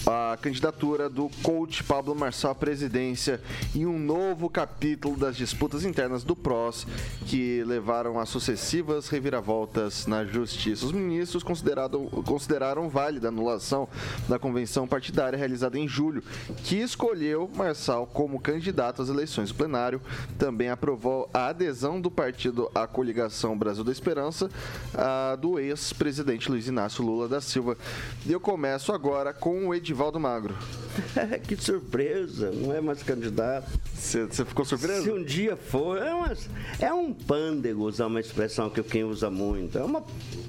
[0.06, 3.42] a candidatura do coach Pablo Marçal à presidência
[3.76, 6.88] em um novo capítulo das disputas internas do PROS
[7.28, 10.86] que levaram a sucessivas reviravoltas na justiça.
[10.86, 13.88] Os ministros consideraram, consideraram válida a anulação
[14.28, 16.24] da convenção partidária realizada em julho,
[16.64, 20.02] que escolheu Marçal como candidato às eleições do plenário.
[20.38, 24.50] Também aprovou a adesão do partido à coligação Brasil da Esperança
[24.96, 27.78] ah, do ex-presidente Luiz Inácio Lula da Silva.
[28.26, 30.56] E eu começo agora com o Edivaldo Magro.
[31.46, 33.70] que surpresa, não é mais candidato.
[33.94, 35.04] Você ficou surpreso?
[35.04, 36.34] Se um dia for, é, uma-
[36.80, 39.78] é um pândego usar uma expressão que quem usa muito.
[39.78, 40.02] É uma,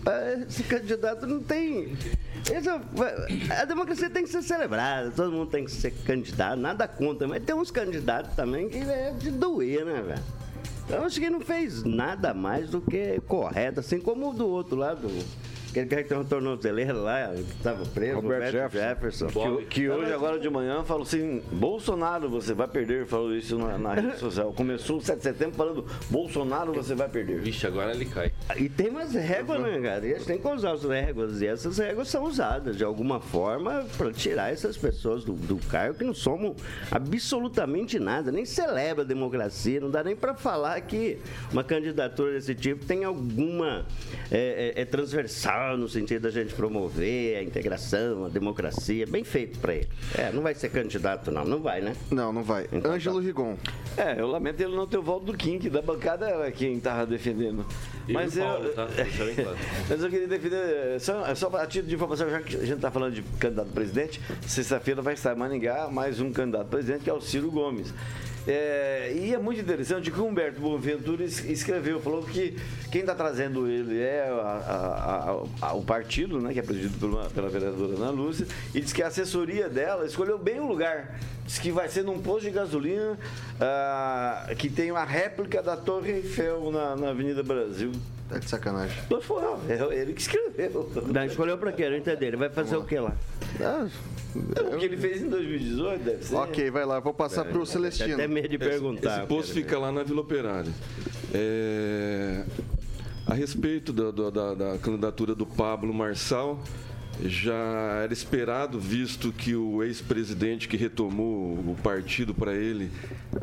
[0.07, 1.97] é, esse candidato não tem.
[2.51, 7.27] é- a democracia tem que ser celebrada, todo mundo tem que ser candidato, nada contra,
[7.27, 10.23] mas tem uns candidatos também que é de doer, né, velho?
[10.87, 14.77] Então acho que não fez nada mais do que correto, assim como o do outro
[14.77, 15.09] lado.
[15.73, 19.29] Aquele cara que tem uma tornozeleira lá, que estava preso, Roberto Roberto, Jefferson.
[19.29, 19.57] Jefferson.
[19.57, 23.07] Que, que hoje, agora de manhã, falou assim: Bolsonaro, você vai perder.
[23.07, 24.53] Falou isso na, na rede social.
[24.53, 27.41] Começou o 7 de setembro falando: Bolsonaro, você vai perder.
[27.41, 28.31] Vixe, agora ele cai.
[28.57, 30.07] E tem umas réguas, né, cara?
[30.07, 31.41] E a gente tem que usar as réguas.
[31.41, 35.99] E essas réguas são usadas de alguma forma para tirar essas pessoas do, do cargo
[35.99, 36.55] que não somam
[36.91, 39.81] absolutamente nada, nem celebra a democracia.
[39.81, 41.19] Não dá nem para falar que
[41.53, 43.87] uma candidatura desse tipo tem alguma.
[44.31, 49.07] É, é- é transversal no sentido da gente promover a integração, a democracia.
[49.07, 49.89] Bem feito para ele.
[50.17, 51.45] É, não vai ser candidato, não.
[51.45, 51.95] Não vai, né?
[52.11, 52.65] Não, não vai.
[52.65, 52.93] Então tá.
[52.97, 53.57] Ângelo Rigon.
[53.97, 56.75] É, eu lamento ele não ter o voto do Kim, que da bancada era quem
[56.75, 57.65] estava defendendo.
[58.09, 58.87] E Mas eu, Paulo, tá?
[58.87, 59.59] Bem claro.
[59.89, 62.91] mas eu queria defender, só, só a título de informação, já que a gente está
[62.91, 67.05] falando de candidato a presidente, sexta-feira vai estar em Maningá mais um candidato a presidente,
[67.05, 67.93] que é o Ciro Gomes.
[68.47, 72.57] É, e é muito interessante que o Humberto Boaventura es- escreveu, falou que
[72.91, 76.99] quem está trazendo ele é a- a- a- a- o partido, né, que é presidido
[76.99, 80.67] por uma- pela vereadora Ana Lúcia, e diz que a assessoria dela escolheu bem o
[80.67, 81.21] lugar.
[81.47, 83.17] Diz que vai ser num posto de gasolina
[83.61, 87.93] ah, que tem uma réplica da Torre Eiffel na, na Avenida Brasil.
[88.29, 88.97] Tá de sacanagem.
[89.11, 90.91] Mas foi, é ele que escreveu.
[91.13, 91.89] Não, escolheu para quê?
[91.89, 92.25] Não entendi.
[92.25, 93.13] Ele vai fazer o que lá?
[93.61, 93.87] Ah,
[94.35, 96.35] o que ele fez em 2018, deve ser.
[96.35, 97.01] ok, vai lá.
[97.01, 98.15] Vou passar pro Tem Celestino.
[98.15, 99.19] até medo de perguntar.
[99.19, 100.73] Esse posto fica lá na Vila Operária.
[101.35, 102.45] É,
[103.27, 106.63] a respeito da, da- da- da candidatura do Pablo Marçal,
[107.25, 112.91] já era esperado, visto que o ex-presidente que retomou o partido para ele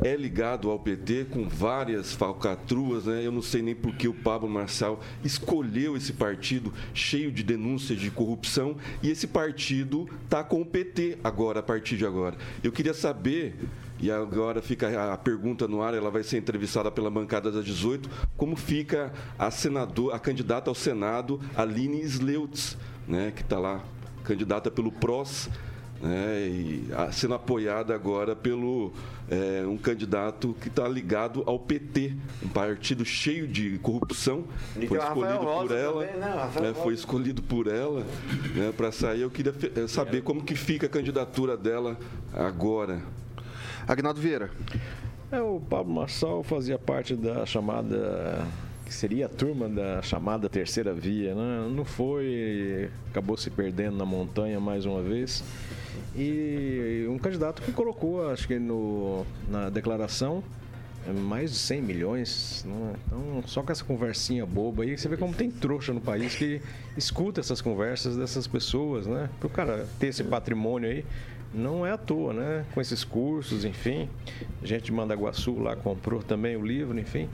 [0.04, 3.24] é ligado ao PT com várias falcatruas, né?
[3.24, 7.98] Eu não sei nem por que o Pablo Marçal escolheu esse partido cheio de denúncias
[7.98, 12.36] de corrupção e esse partido tá com o PT agora, a partir de agora.
[12.62, 13.56] Eu queria saber
[14.00, 18.08] E agora fica a pergunta no ar, ela vai ser entrevistada pela bancada das 18,
[18.36, 23.84] como fica a senador, a candidata ao Senado, Aline Sleutz, né, que está lá,
[24.24, 25.50] candidata pelo PROS,
[26.00, 28.92] né, e sendo apoiada agora pelo
[29.30, 34.44] é, um candidato que está ligado ao PT, um partido cheio de corrupção.
[34.88, 36.06] Foi escolhido por ela.
[36.06, 36.34] também, né?
[36.34, 38.00] Rafael é, foi escolhido por ela
[38.54, 39.20] né, para sair.
[39.20, 41.98] Eu queria eh, saber como que fica a candidatura dela
[42.32, 43.02] agora.
[43.90, 44.48] Agnaldo Vieira.
[45.32, 48.46] É, o Pablo Marçal fazia parte da chamada
[48.84, 51.68] que seria a turma da chamada terceira via, né?
[51.74, 55.42] Não foi, acabou se perdendo na montanha mais uma vez.
[56.14, 60.40] E um candidato que colocou, acho que no, na declaração,
[61.08, 62.64] é, mais de 100 milhões.
[62.64, 62.92] Né?
[63.06, 66.60] Então, só com essa conversinha boba aí, você vê como tem trouxa no país que
[66.96, 69.28] escuta essas conversas dessas pessoas, né?
[69.40, 71.04] Para o cara ter esse patrimônio aí,
[71.52, 72.64] não é à toa, né?
[72.72, 74.08] Com esses cursos, enfim.
[74.62, 77.28] A gente de Mandaguaçu lá comprou também o livro, enfim.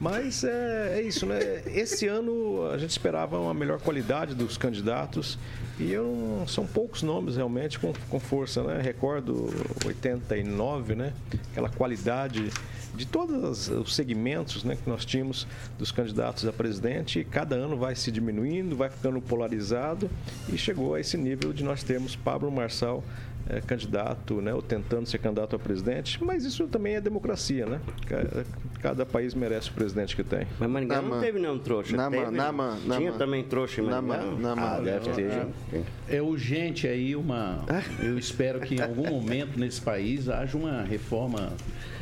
[0.00, 1.38] Mas é, é isso, né?
[1.66, 5.38] Esse ano a gente esperava uma melhor qualidade dos candidatos
[5.78, 8.80] e eu são poucos nomes realmente com, com força, né?
[8.82, 9.48] Recordo
[9.84, 11.12] 89, né?
[11.52, 12.50] Aquela qualidade
[12.94, 15.46] de todos os- os segmentos né, que nós tínhamos
[15.78, 20.10] dos candidatos a presidente, cada ano vai se diminuindo, vai ficando polarizado
[20.52, 23.04] e chegou a esse nível de nós termos Pablo Marçal
[23.52, 27.80] eh, candidato, né, ou tentando ser candidato a presidente, mas isso também é democracia, né?
[28.06, 28.46] Cada,
[28.80, 30.46] cada país merece o presidente que tem.
[30.58, 31.20] Mas Maringá não Naman.
[31.20, 31.96] teve nenhum trouxa.
[31.96, 32.36] Naman, teve?
[32.36, 33.18] Naman, Tinha Naman.
[33.18, 34.16] também trouxa em Maringá?
[34.18, 34.62] Naman, Naman.
[34.62, 37.64] Ah, deve ter, É, é urgente aí uma.
[38.00, 41.52] Eu espero que em algum momento nesse país haja uma reforma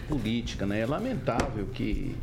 [0.08, 0.80] política, né?
[0.80, 2.14] É lamentável que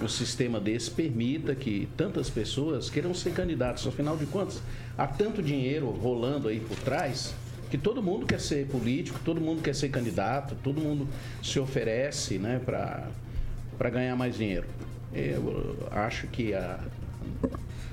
[0.00, 3.86] um sistema desse permita que tantas pessoas queiram ser candidatos.
[3.86, 4.62] Afinal de contas,
[4.96, 7.34] há tanto dinheiro rolando aí por trás
[7.70, 11.06] que todo mundo quer ser político, todo mundo quer ser candidato, todo mundo
[11.42, 14.66] se oferece, né, para ganhar mais dinheiro.
[15.14, 16.80] Eu acho que a,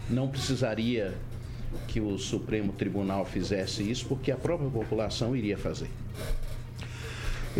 [0.09, 1.13] não precisaria
[1.87, 5.89] que o Supremo Tribunal fizesse isso, porque a própria população iria fazer.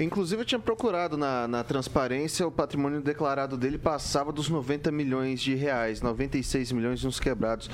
[0.01, 5.41] Inclusive, eu tinha procurado na, na transparência, o patrimônio declarado dele passava dos 90 milhões
[5.41, 7.69] de reais, 96 milhões uns quebrados.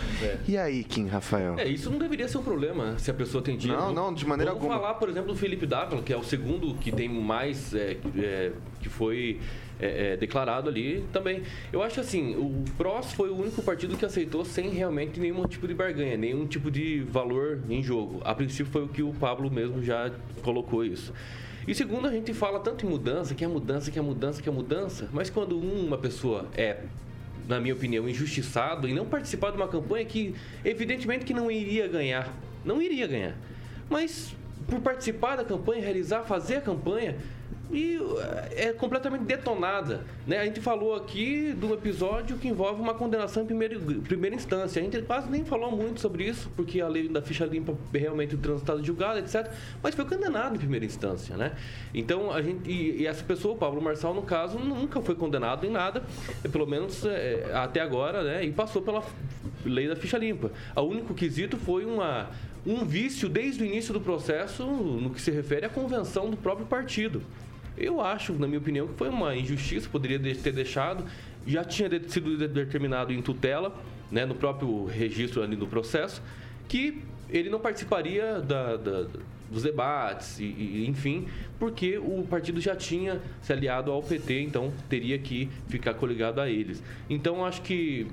[0.47, 1.57] E aí, Kim Rafael?
[1.57, 3.81] É, isso não deveria ser um problema se a pessoa tem dinheiro.
[3.81, 4.81] Não, não, de maneira Vamos alguma.
[4.81, 7.73] falar, por exemplo, do Felipe Dávila, que é o segundo que tem mais.
[7.73, 8.51] é, é,
[8.81, 9.39] que foi
[9.79, 11.41] é, é, declarado ali também.
[11.71, 15.67] Eu acho assim, o PROS foi o único partido que aceitou sem realmente nenhum tipo
[15.67, 18.21] de barganha, nenhum tipo de valor em jogo.
[18.23, 20.11] A princípio foi o que o Pablo mesmo já
[20.41, 21.13] colocou isso.
[21.67, 24.49] E segundo, a gente fala tanto em mudança, que é mudança, que é mudança, que
[24.49, 26.81] é mudança, mas quando uma pessoa é
[27.47, 30.33] na minha opinião, injustiçado e não participar de uma campanha que,
[30.63, 32.33] evidentemente, que não iria ganhar.
[32.63, 33.35] Não iria ganhar.
[33.89, 34.33] Mas
[34.67, 37.17] por participar da campanha, realizar, fazer a campanha,
[37.71, 37.99] e
[38.51, 40.05] é completamente detonada.
[40.27, 40.39] Né?
[40.39, 44.81] A gente falou aqui de um episódio que envolve uma condenação em primeira, primeira instância.
[44.81, 48.35] A gente quase nem falou muito sobre isso, porque a lei da ficha limpa realmente
[48.35, 49.49] o transitado julgado, etc.
[49.81, 51.35] Mas foi condenado em primeira instância.
[51.35, 51.53] Né?
[51.93, 55.65] Então, a gente, e, e essa pessoa, o Pablo Marçal, no caso, nunca foi condenado
[55.65, 56.03] em nada,
[56.51, 58.45] pelo menos é, até agora, né?
[58.45, 59.03] e passou pela
[59.65, 60.51] lei da ficha limpa.
[60.75, 62.29] O único quesito foi uma,
[62.65, 66.65] um vício desde o início do processo no que se refere à convenção do próprio
[66.65, 67.21] partido.
[67.83, 71.03] Eu acho, na minha opinião, que foi uma injustiça, poderia de- ter deixado,
[71.45, 73.75] já tinha sido de- determinado em tutela,
[74.11, 76.21] né, no próprio registro ali do processo,
[76.67, 79.05] que ele não participaria da- da-
[79.51, 81.27] dos debates, e, e, enfim,
[81.59, 86.49] porque o partido já tinha se aliado ao PT, então teria que ficar coligado a
[86.49, 86.81] eles.
[87.09, 88.07] Então, acho que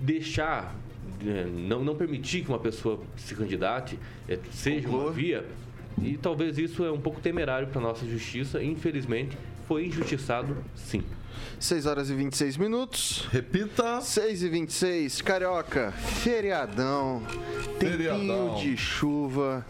[0.00, 0.74] deixar,
[1.22, 5.44] né, não, não permitir que uma pessoa se candidate, eh, seja uma via,
[6.02, 8.62] e talvez isso é um pouco temerário para nossa justiça.
[8.62, 9.36] Infelizmente,
[9.66, 11.02] foi injustiçado, sim.
[11.58, 13.26] 6 horas e 26 minutos.
[13.30, 14.00] Repita.
[14.00, 15.22] 6 e 26.
[15.22, 17.22] Carioca, feriadão.
[17.78, 18.54] Tempinho Feriadão.
[18.56, 19.64] de chuva.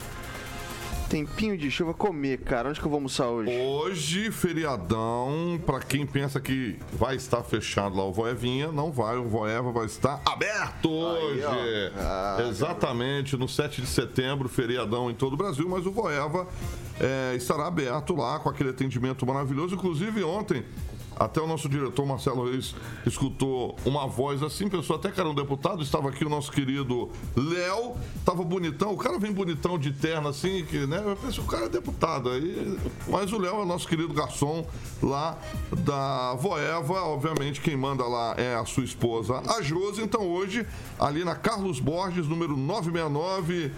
[1.15, 1.95] Tempinho de chuva.
[1.95, 2.69] Comer, cara.
[2.71, 3.49] Onde que eu vou almoçar hoje?
[3.57, 9.23] Hoje, feriadão, pra quem pensa que vai estar fechado lá o Voevinha, não vai, o
[9.23, 11.45] Voeva vai estar aberto hoje.
[11.45, 12.01] ó.
[12.01, 16.49] Ah, Exatamente, no 7 de setembro, feriadão em todo o Brasil, mas o Voeva
[17.01, 19.77] é, estará aberto lá com aquele atendimento maravilhoso.
[19.77, 20.65] Inclusive, ontem,
[21.19, 22.75] até o nosso diretor Marcelo Reis
[23.07, 27.11] escutou uma voz assim, pensou até que era um deputado, estava aqui o nosso querido
[27.37, 27.95] Léo,
[28.25, 31.03] tava bonitão, o cara vem bonitão de terno assim, que, né?
[31.05, 34.67] Eu pensei, o cara é deputado aí, mas o Léo é o nosso querido garçom
[35.03, 35.39] lá
[35.79, 40.67] da Voeva, obviamente quem manda lá é a sua esposa, a Josi, então hoje,
[40.99, 43.73] ali na Carlos Borges, número 969,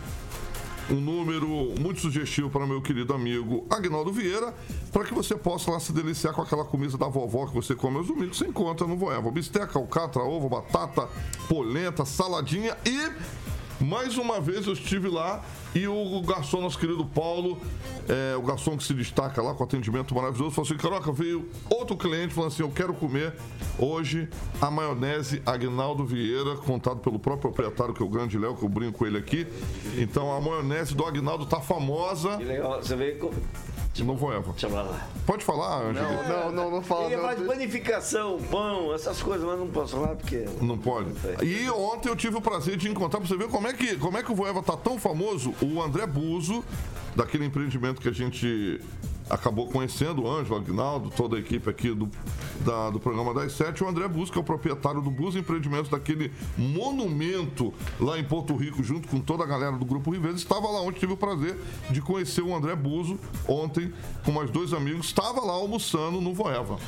[0.90, 1.48] um número
[1.80, 4.54] muito sugestivo para meu querido amigo Agnaldo Vieira,
[4.92, 7.98] para que você possa lá se deliciar com aquela comida da vovó que você come
[7.98, 9.30] aos domingos, você encontra no Voeva.
[9.30, 11.08] Bisteca, alcatra, ovo, batata,
[11.48, 15.44] polenta, saladinha e mais uma vez eu estive lá
[15.76, 17.58] e o garçom, nosso querido Paulo,
[18.08, 21.94] é, o garçom que se destaca lá com atendimento maravilhoso, falou assim: Caroca, veio outro
[21.98, 23.34] cliente falando assim: Eu quero comer
[23.78, 24.26] hoje
[24.58, 28.70] a maionese Agnaldo Vieira, contado pelo próprio proprietário, que é o grande Léo, que eu
[28.70, 29.46] brinco com ele aqui.
[29.98, 32.38] Então a maionese do Agnaldo tá famosa.
[32.38, 33.30] Que legal, você veio.
[34.04, 34.52] Não vou, Eva.
[34.52, 35.08] Deixa eu lá.
[35.24, 36.22] Pode falar, Angela?
[36.22, 37.06] Não, não, não, não fala.
[37.06, 37.22] Ele não.
[37.24, 40.44] faz panificação, pão, essas coisas, mas não posso falar porque.
[40.60, 41.10] Não pode.
[41.42, 44.18] E ontem eu tive o prazer de encontrar, pra você ver como é que, como
[44.18, 46.64] é que o Voeva tá tão famoso, o André Buzo,
[47.14, 48.80] daquele empreendimento que a gente
[49.28, 52.08] acabou conhecendo, o Ângelo, Agnaldo, toda a equipe aqui do,
[52.60, 56.32] da- do programa das sete, o André que é o proprietário do Buzo Empreendimentos, daquele
[56.56, 60.80] monumento lá em Porto Rico, junto com toda a galera do Grupo Riveiro, estava lá
[60.80, 61.58] ontem, tive o prazer
[61.90, 63.18] de conhecer o André Buzo
[63.48, 63.92] ontem,
[64.24, 66.78] com mais dois amigos, estava lá almoçando no Voeva.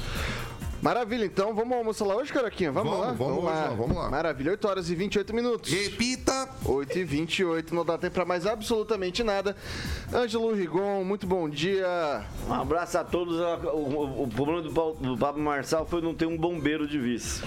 [0.81, 2.71] Maravilha, então vamos almoçar lá hoje, Caroquinha?
[2.71, 3.13] Vamos, Vamos, lá?
[3.13, 4.09] vamos hoje lá, vamos lá.
[4.11, 5.73] Maravilha, 8 horas e 28 minutos.
[5.73, 6.49] Repita!
[6.65, 9.57] 8 e 28, não dá tempo pra mais absolutamente nada.
[10.15, 12.25] Ângelo Rigon, muito bom dia.
[12.49, 13.39] Um abraço a todos.
[13.41, 17.43] O, o- o problema do, do Pablo Marçal foi não ter um bombeiro de vice.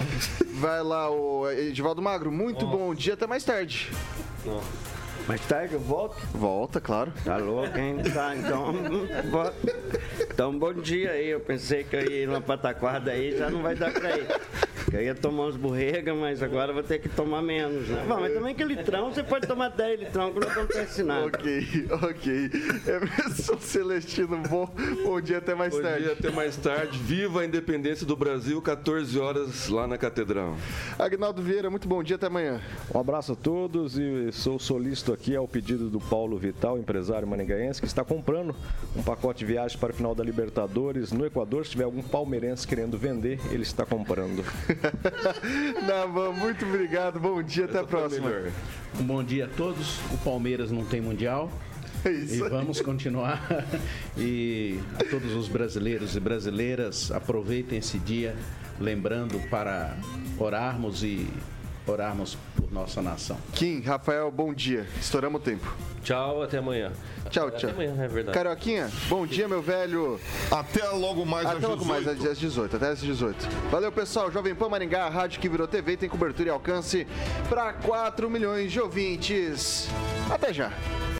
[0.54, 3.90] Vai lá, o Edivaldo Magro, muito bom dia, até mais tarde.
[5.28, 6.16] Mais tarde eu volto.
[6.32, 7.12] Volta, claro.
[7.24, 7.96] Tá louco, hein?
[8.12, 8.74] Tá, então.
[10.30, 11.28] Então, bom dia aí.
[11.30, 14.26] Eu pensei que eu ia ir numa pataquada aí, já não vai dar pra ir.
[14.92, 18.04] Eu ia tomar uns borrega, mas agora eu vou ter que tomar menos, né?
[18.06, 21.26] Bom, mas também que litrão, você pode tomar 10 litrão, que não acontece nada.
[21.28, 22.50] Ok, ok.
[22.86, 24.68] Emerson Celestino, bom,
[25.02, 26.02] bom dia, até mais Bom tarde.
[26.04, 26.98] dia, até mais tarde.
[26.98, 30.58] Viva a independência do Brasil, 14 horas lá na Catedral.
[30.98, 32.60] Agnaldo Vieira, muito bom dia, até amanhã.
[32.94, 34.58] Um abraço a todos e sou
[35.12, 38.54] aqui ao pedido do Paulo Vital, empresário maningaense, que está comprando
[38.96, 41.64] um pacote de viagem para a final da Libertadores no Equador.
[41.64, 44.44] Se tiver algum palmeirense querendo vender, ele está comprando.
[45.86, 48.30] Navan, muito obrigado, bom dia, até a próxima.
[48.98, 49.98] Um bom dia a todos.
[50.12, 51.50] O Palmeiras não tem mundial.
[52.04, 52.50] É isso e aí.
[52.50, 53.40] vamos continuar.
[54.18, 58.36] E a todos os brasileiros e brasileiras, aproveitem esse dia,
[58.78, 59.96] lembrando para
[60.38, 61.26] orarmos e
[61.86, 63.36] orarmos por nossa nação.
[63.54, 64.86] Kim, Rafael, bom dia.
[65.00, 65.74] Estouramos o tempo.
[66.02, 66.92] Tchau, até amanhã.
[67.30, 67.70] Tchau, Até tchau.
[67.70, 68.36] amanhã, é verdade.
[68.36, 70.20] Carioquinha, bom dia, meu velho.
[70.50, 72.28] Até logo mais Até às logo mais 18.
[72.30, 73.48] às 18, até às 18.
[73.70, 74.30] Valeu, pessoal.
[74.30, 77.06] Jovem Pan Maringá, a rádio que virou TV, tem cobertura e alcance
[77.48, 79.88] para 4 milhões de ouvintes.
[80.30, 80.72] Até já.